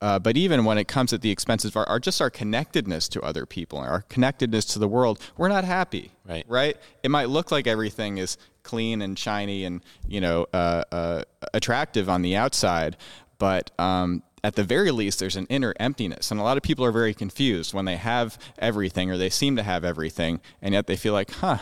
uh, 0.00 0.18
but 0.18 0.36
even 0.36 0.64
when 0.64 0.78
it 0.78 0.88
comes 0.88 1.12
at 1.12 1.20
the 1.20 1.30
expense 1.30 1.64
of 1.64 1.76
our, 1.76 1.86
our, 1.86 2.00
just 2.00 2.22
our 2.22 2.30
connectedness 2.30 3.08
to 3.08 3.20
other 3.20 3.44
people, 3.44 3.78
our 3.78 4.02
connectedness 4.08 4.64
to 4.64 4.78
the 4.78 4.88
world, 4.88 5.20
we're 5.36 5.48
not 5.48 5.64
happy. 5.64 6.10
Right. 6.26 6.44
Right. 6.48 6.76
It 7.02 7.10
might 7.10 7.28
look 7.28 7.50
like 7.50 7.66
everything 7.66 8.16
is 8.16 8.38
clean 8.62 9.02
and 9.02 9.18
shiny 9.18 9.64
and 9.64 9.82
you 10.06 10.20
know 10.20 10.46
uh, 10.52 10.84
uh, 10.92 11.22
attractive 11.52 12.08
on 12.08 12.22
the 12.22 12.36
outside, 12.36 12.96
but 13.40 13.72
um, 13.80 14.22
at 14.44 14.54
the 14.54 14.62
very 14.62 14.92
least, 14.92 15.18
there's 15.18 15.34
an 15.34 15.46
inner 15.46 15.74
emptiness. 15.80 16.30
And 16.30 16.38
a 16.38 16.44
lot 16.44 16.56
of 16.56 16.62
people 16.62 16.84
are 16.84 16.92
very 16.92 17.14
confused 17.14 17.74
when 17.74 17.86
they 17.86 17.96
have 17.96 18.38
everything 18.58 19.10
or 19.10 19.16
they 19.16 19.30
seem 19.30 19.56
to 19.56 19.64
have 19.64 19.82
everything, 19.82 20.40
and 20.62 20.74
yet 20.74 20.86
they 20.86 20.96
feel 20.96 21.14
like, 21.14 21.30
huh, 21.32 21.58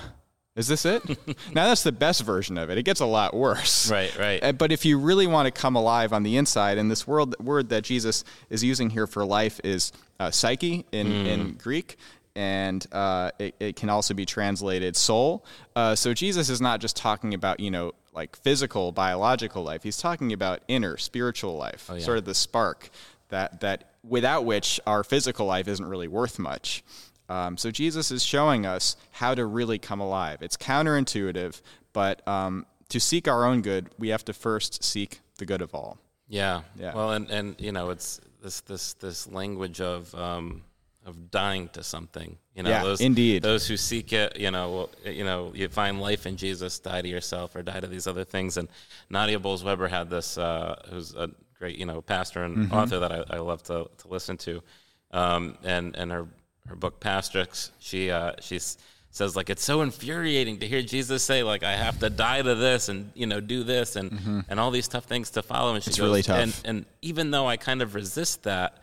is 0.56 0.66
this 0.66 0.84
it? 0.84 1.02
now 1.54 1.68
that's 1.68 1.84
the 1.84 1.92
best 1.92 2.24
version 2.24 2.58
of 2.58 2.68
it. 2.68 2.76
It 2.76 2.82
gets 2.82 3.00
a 3.00 3.06
lot 3.06 3.32
worse. 3.32 3.90
Right, 3.90 4.16
right. 4.18 4.58
But 4.58 4.72
if 4.72 4.84
you 4.84 4.98
really 4.98 5.28
want 5.28 5.46
to 5.46 5.52
come 5.52 5.76
alive 5.76 6.12
on 6.12 6.24
the 6.24 6.36
inside, 6.36 6.78
and 6.78 6.90
this 6.90 7.06
word, 7.06 7.38
word 7.38 7.68
that 7.68 7.84
Jesus 7.84 8.24
is 8.50 8.64
using 8.64 8.90
here 8.90 9.06
for 9.06 9.24
life 9.24 9.60
is 9.62 9.92
uh, 10.18 10.32
psyche 10.32 10.84
in, 10.90 11.06
mm. 11.06 11.26
in 11.26 11.52
Greek, 11.52 11.96
and 12.34 12.84
uh, 12.92 13.30
it, 13.38 13.54
it, 13.60 13.76
can 13.76 13.88
also 13.88 14.14
be 14.14 14.26
translated 14.26 14.96
soul. 14.96 15.44
Uh, 15.74 15.94
so 15.94 16.12
Jesus 16.12 16.48
is 16.48 16.60
not 16.60 16.80
just 16.80 16.96
talking 16.96 17.34
about 17.34 17.60
you 17.60 17.70
know 17.70 17.92
like 18.18 18.36
physical 18.36 18.90
biological 18.90 19.62
life. 19.62 19.84
He's 19.84 19.96
talking 19.96 20.32
about 20.32 20.60
inner 20.66 20.96
spiritual 20.96 21.56
life, 21.56 21.88
oh, 21.88 21.94
yeah. 21.94 22.00
sort 22.00 22.18
of 22.18 22.24
the 22.24 22.34
spark 22.34 22.90
that 23.28 23.60
that 23.60 23.92
without 24.02 24.44
which 24.44 24.80
our 24.86 25.04
physical 25.04 25.46
life 25.46 25.68
isn't 25.68 25.86
really 25.86 26.08
worth 26.08 26.38
much. 26.38 26.82
Um, 27.28 27.56
so 27.56 27.70
Jesus 27.70 28.10
is 28.10 28.24
showing 28.24 28.66
us 28.66 28.96
how 29.12 29.34
to 29.34 29.44
really 29.46 29.78
come 29.78 30.00
alive. 30.00 30.42
It's 30.42 30.56
counterintuitive, 30.56 31.60
but 31.92 32.26
um, 32.26 32.66
to 32.88 32.98
seek 32.98 33.28
our 33.28 33.44
own 33.44 33.60
good, 33.62 33.90
we 33.98 34.08
have 34.08 34.24
to 34.24 34.32
first 34.32 34.82
seek 34.82 35.20
the 35.36 35.46
good 35.46 35.62
of 35.62 35.74
all. 35.74 35.98
Yeah. 36.26 36.62
Yeah. 36.76 36.94
Well, 36.94 37.12
and 37.12 37.30
and 37.30 37.54
you 37.58 37.70
know, 37.70 37.90
it's 37.90 38.20
this 38.42 38.60
this 38.62 38.94
this 38.94 39.28
language 39.28 39.80
of 39.80 40.12
um, 40.14 40.62
of 41.08 41.30
dying 41.30 41.68
to 41.70 41.82
something. 41.82 42.36
You 42.54 42.62
know, 42.62 42.70
yeah, 42.70 42.82
those, 42.82 43.00
indeed. 43.00 43.42
Those 43.42 43.66
who 43.66 43.76
seek 43.76 44.12
it, 44.12 44.38
you 44.38 44.50
know, 44.50 44.90
you 45.04 45.24
know, 45.24 45.52
you 45.54 45.68
find 45.68 46.00
life 46.00 46.26
in 46.26 46.36
Jesus, 46.36 46.78
die 46.78 47.00
to 47.00 47.08
yourself 47.08 47.56
or 47.56 47.62
die 47.62 47.80
to 47.80 47.86
these 47.86 48.06
other 48.06 48.24
things. 48.24 48.58
And 48.58 48.68
Nadia 49.08 49.38
Bolz-Weber 49.38 49.88
had 49.88 50.10
this, 50.10 50.36
uh, 50.36 50.76
who's 50.90 51.14
a 51.14 51.30
great, 51.58 51.78
you 51.78 51.86
know, 51.86 52.02
pastor 52.02 52.44
and 52.44 52.56
mm-hmm. 52.56 52.74
author 52.74 52.98
that 52.98 53.10
I, 53.10 53.24
I, 53.30 53.38
love 53.38 53.62
to, 53.64 53.88
to 53.96 54.08
listen 54.08 54.36
to. 54.38 54.62
Um, 55.10 55.56
and, 55.64 55.96
and 55.96 56.12
her, 56.12 56.26
her 56.66 56.76
book, 56.76 57.00
Pastrix, 57.00 57.70
she, 57.78 58.10
uh, 58.10 58.32
she's, 58.40 58.76
says 59.10 59.34
like 59.34 59.48
it's 59.48 59.64
so 59.64 59.80
infuriating 59.80 60.58
to 60.58 60.68
hear 60.68 60.82
Jesus 60.82 61.24
say 61.24 61.42
like 61.42 61.62
I 61.62 61.72
have 61.72 61.98
to 62.00 62.10
die 62.10 62.42
to 62.42 62.54
this 62.54 62.90
and 62.90 63.10
you 63.14 63.26
know 63.26 63.40
do 63.40 63.64
this 63.64 63.96
and 63.96 64.10
mm-hmm. 64.10 64.40
and 64.50 64.60
all 64.60 64.70
these 64.70 64.86
tough 64.86 65.06
things 65.06 65.30
to 65.30 65.42
follow 65.42 65.74
and 65.74 65.82
she 65.82 65.88
it's 65.88 65.98
goes 65.98 66.04
really 66.04 66.22
tough. 66.22 66.38
and 66.38 66.60
and 66.66 66.86
even 67.00 67.30
though 67.30 67.46
I 67.46 67.56
kind 67.56 67.80
of 67.80 67.94
resist 67.94 68.42
that 68.42 68.76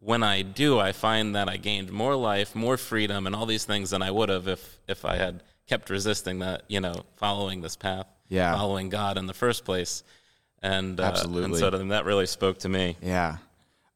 when 0.00 0.22
I 0.22 0.42
do, 0.42 0.78
I 0.78 0.92
find 0.92 1.36
that 1.36 1.48
I 1.48 1.56
gained 1.56 1.92
more 1.92 2.16
life, 2.16 2.54
more 2.54 2.76
freedom, 2.76 3.26
and 3.26 3.36
all 3.36 3.46
these 3.46 3.64
things 3.64 3.90
than 3.90 4.02
I 4.02 4.10
would 4.10 4.28
have 4.28 4.48
if 4.48 4.78
if 4.88 5.04
I 5.04 5.16
had 5.16 5.42
kept 5.66 5.90
resisting 5.90 6.40
that, 6.40 6.64
you 6.68 6.80
know, 6.80 7.04
following 7.16 7.60
this 7.60 7.76
path, 7.76 8.06
yeah. 8.28 8.54
following 8.56 8.88
God 8.88 9.16
in 9.16 9.26
the 9.26 9.34
first 9.34 9.64
place. 9.64 10.02
And 10.62 10.98
uh, 10.98 11.04
absolutely, 11.04 11.44
and 11.44 11.56
so 11.56 11.70
that 11.70 12.04
really 12.04 12.26
spoke 12.26 12.58
to 12.60 12.68
me. 12.68 12.96
Yeah. 13.02 13.36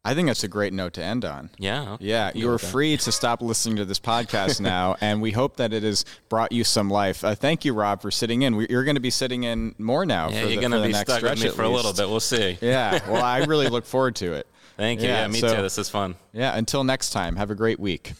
I 0.07 0.15
think 0.15 0.29
that's 0.29 0.45
a 0.45 0.49
great 0.49 0.75
note 0.75 0.93
to 0.95 1.03
end 1.03 1.25
on. 1.25 1.49
Yeah. 1.57 1.97
Yeah. 1.99 2.31
You 2.35 2.51
are 2.51 2.59
free 2.59 2.99
to 2.99 3.11
stop 3.11 3.41
listening 3.41 3.77
to 3.77 3.87
this 3.87 3.99
podcast 3.99 4.61
now, 4.61 4.97
and 5.01 5.23
we 5.23 5.31
hope 5.31 5.57
that 5.57 5.73
it 5.73 5.83
has 5.83 6.05
brought 6.29 6.53
you 6.53 6.63
some 6.63 6.91
life. 6.91 7.25
Uh, 7.25 7.35
thank 7.35 7.65
you, 7.65 7.73
Rob, 7.73 8.03
for 8.03 8.11
sitting 8.11 8.43
in. 8.43 8.55
We, 8.55 8.67
you're 8.69 8.85
going 8.85 8.97
to 8.97 9.01
be 9.01 9.09
sitting 9.09 9.45
in 9.45 9.75
more 9.79 10.05
now. 10.05 10.29
Yeah, 10.29 10.43
for 10.43 10.49
you're 10.49 10.61
going 10.61 10.73
to 10.73 10.87
be 10.87 10.93
stuck 10.93 11.23
with 11.23 11.43
me 11.43 11.49
for 11.49 11.63
a 11.63 11.71
little 11.71 11.95
bit. 11.95 12.07
We'll 12.07 12.21
see. 12.21 12.59
Yeah. 12.61 13.01
Well, 13.11 13.23
I 13.23 13.45
really 13.45 13.69
look 13.69 13.87
forward 13.87 14.17
to 14.17 14.35
it. 14.35 14.47
Thank 14.77 15.01
you. 15.01 15.09
Yeah, 15.09 15.23
yeah 15.23 15.29
me 15.29 15.41
so, 15.41 15.57
too. 15.57 15.63
This 15.63 15.79
is 15.79 15.89
fun. 15.89 16.17
Yeah. 16.33 16.57
Until 16.57 16.85
next 16.85 17.11
time, 17.11 17.37
have 17.37 17.51
a 17.51 17.55
great 17.55 17.79
week. 17.79 18.13